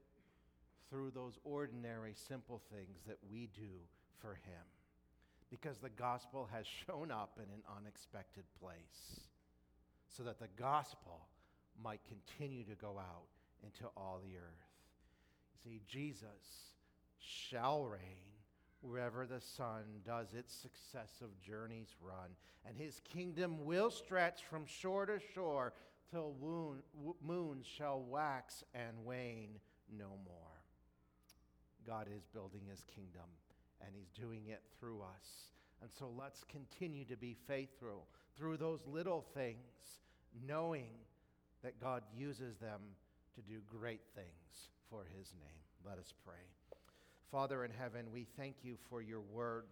through 0.88 1.11
those 1.11 1.38
ordinary, 1.44 2.14
simple 2.14 2.62
things 2.72 3.01
that 3.07 3.18
we 3.30 3.51
do 3.55 3.84
for 4.18 4.34
Him. 4.34 4.64
Because 5.51 5.78
the 5.78 5.90
gospel 5.90 6.49
has 6.51 6.64
shown 6.86 7.11
up 7.11 7.36
in 7.36 7.51
an 7.53 7.62
unexpected 7.78 8.44
place, 8.59 9.20
so 10.16 10.22
that 10.22 10.38
the 10.38 10.48
gospel 10.58 11.26
might 11.82 12.00
continue 12.08 12.64
to 12.64 12.74
go 12.74 12.98
out 12.98 13.26
into 13.62 13.84
all 13.96 14.20
the 14.22 14.36
earth. 14.36 14.70
You 15.52 15.70
see, 15.70 15.80
Jesus 15.86 16.72
shall 17.18 17.84
reign 17.84 18.00
wherever 18.80 19.26
the 19.26 19.40
sun 19.40 19.82
does 20.04 20.32
its 20.32 20.54
successive 20.54 21.38
journeys 21.44 21.94
run, 22.00 22.30
and 22.66 22.76
his 22.76 23.00
kingdom 23.00 23.64
will 23.64 23.90
stretch 23.90 24.42
from 24.48 24.64
shore 24.64 25.06
to 25.06 25.18
shore 25.34 25.72
till 26.10 26.34
moon, 26.40 26.82
moons 27.24 27.66
shall 27.66 28.00
wax 28.00 28.64
and 28.74 29.04
wane 29.04 29.58
no 29.98 30.10
more. 30.24 30.62
God 31.86 32.06
is 32.14 32.24
building 32.32 32.62
his 32.68 32.84
kingdom, 32.84 33.28
and 33.80 33.90
he's 33.94 34.10
doing 34.10 34.46
it 34.48 34.62
through 34.78 35.00
us. 35.00 35.50
And 35.82 35.90
so 35.90 36.10
let's 36.16 36.42
continue 36.44 37.04
to 37.04 37.16
be 37.16 37.36
faithful 37.46 38.06
through 38.36 38.56
those 38.56 38.80
little 38.86 39.24
things, 39.34 40.00
knowing 40.47 40.89
that 41.62 41.80
God 41.80 42.03
uses 42.16 42.57
them 42.57 42.80
to 43.34 43.41
do 43.43 43.61
great 43.68 44.03
things 44.14 44.70
for 44.91 45.05
his 45.16 45.32
name. 45.41 45.62
Let 45.84 45.99
us 45.99 46.12
pray. 46.24 46.34
Father 47.30 47.64
in 47.64 47.70
heaven, 47.70 48.07
we 48.12 48.26
thank 48.37 48.57
you 48.62 48.76
for 48.89 49.03
your 49.03 49.20
word 49.20 49.64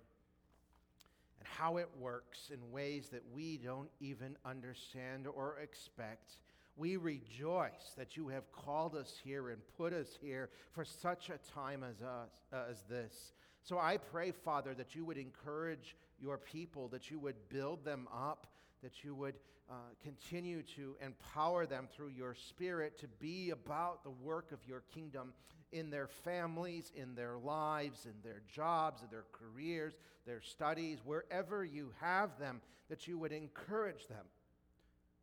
and 1.39 1.49
how 1.49 1.77
it 1.77 1.89
works 1.99 2.51
in 2.53 2.73
ways 2.73 3.09
that 3.11 3.23
we 3.33 3.59
don't 3.59 3.89
even 4.01 4.37
understand 4.45 5.27
or 5.27 5.59
expect. 5.62 6.37
We 6.77 6.97
rejoice 6.97 7.95
that 7.97 8.17
you 8.17 8.29
have 8.29 8.51
called 8.53 8.97
us 8.97 9.15
here 9.23 9.51
and 9.51 9.61
put 9.77 9.93
us 9.93 10.19
here 10.21 10.51
for 10.73 10.85
such 10.85 11.31
a 11.31 11.39
time 11.53 11.85
as, 11.85 12.03
us, 12.03 12.31
uh, 12.53 12.71
as 12.71 12.83
this. 12.89 13.33
So 13.62 13.79
I 13.79 13.97
pray, 13.97 14.33
Father, 14.33 14.75
that 14.75 14.95
you 14.95 15.05
would 15.05 15.17
encourage 15.17 15.97
your 16.21 16.39
people, 16.39 16.89
that 16.89 17.11
you 17.11 17.19
would 17.19 17.37
build 17.49 17.85
them 17.85 18.09
up, 18.12 18.47
that 18.85 19.03
you 19.03 19.14
would 19.14 19.35
uh, 19.70 19.74
continue 20.03 20.62
to 20.76 20.95
empower 21.05 21.64
them 21.64 21.89
through 21.91 22.11
your 22.11 22.35
Spirit 22.35 22.99
to 23.01 23.09
be 23.18 23.51
about 23.51 24.05
the 24.05 24.11
work 24.11 24.53
of 24.53 24.59
your 24.68 24.82
kingdom 24.95 25.32
in 25.72 25.91
their 25.91 26.07
families, 26.07 26.93
in 26.95 27.14
their 27.14 27.39
lives, 27.39 28.05
in 28.05 28.12
their 28.22 28.43
jobs, 28.47 29.03
in 29.03 29.09
their 29.11 29.24
careers, 29.32 29.95
their 30.26 30.43
studies, 30.43 30.99
wherever 31.05 31.64
you 31.64 31.91
have 32.01 32.39
them, 32.39 32.61
that 32.91 33.09
you 33.09 33.18
would 33.18 33.32
encourage 33.32 34.07
them 34.07 34.26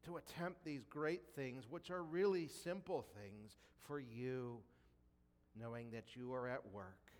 to 0.05 0.17
attempt 0.17 0.65
these 0.65 0.83
great 0.89 1.21
things, 1.35 1.65
which 1.69 1.91
are 1.91 2.03
really 2.03 2.47
simple 2.47 3.05
things 3.21 3.57
for 3.87 3.99
you, 3.99 4.57
knowing 5.59 5.91
that 5.91 6.15
you 6.15 6.33
are 6.33 6.47
at 6.47 6.73
work. 6.73 7.11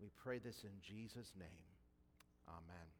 We 0.00 0.08
pray 0.16 0.38
this 0.38 0.64
in 0.64 0.70
Jesus' 0.82 1.32
name. 1.38 1.48
Amen. 2.48 2.95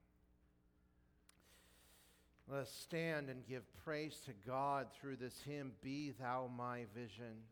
Let 2.48 2.60
us 2.60 2.70
stand 2.70 3.28
and 3.28 3.44
give 3.48 3.64
praise 3.84 4.20
to 4.26 4.32
God 4.46 4.86
through 5.00 5.16
this 5.16 5.40
hymn, 5.44 5.72
Be 5.82 6.12
Thou 6.20 6.48
My 6.56 6.84
Vision 6.94 7.42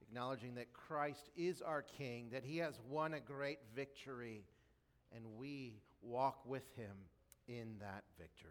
acknowledging 0.00 0.54
that 0.54 0.72
Christ 0.72 1.30
is 1.36 1.60
our 1.60 1.82
King, 1.82 2.28
that 2.30 2.44
he 2.44 2.58
has 2.58 2.78
won 2.88 3.14
a 3.14 3.20
great 3.20 3.58
victory, 3.74 4.44
and 5.12 5.24
we 5.36 5.74
walk 6.00 6.46
with 6.46 6.62
him 6.76 6.94
in 7.48 7.74
that 7.80 8.04
victory. 8.16 8.50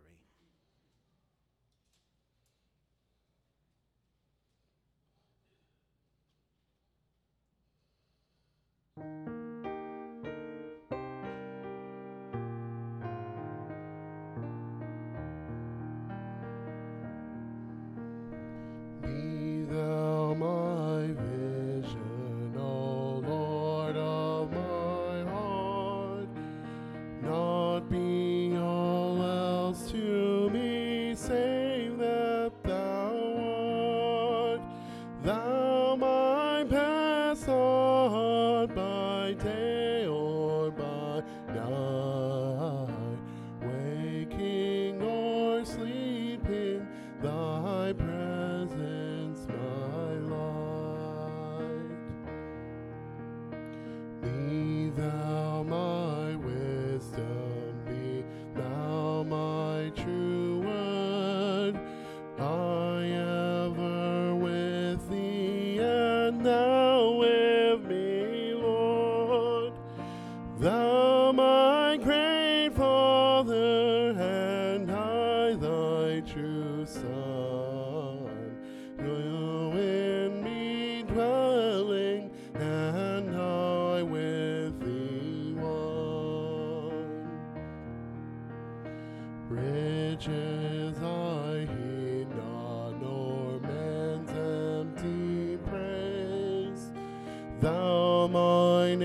Thou 97.64 98.28
mine 98.28 99.02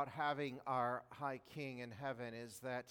about 0.00 0.12
having 0.14 0.58
our 0.66 1.02
high 1.10 1.38
king 1.54 1.80
in 1.80 1.90
heaven 1.90 2.32
is 2.32 2.58
that 2.60 2.90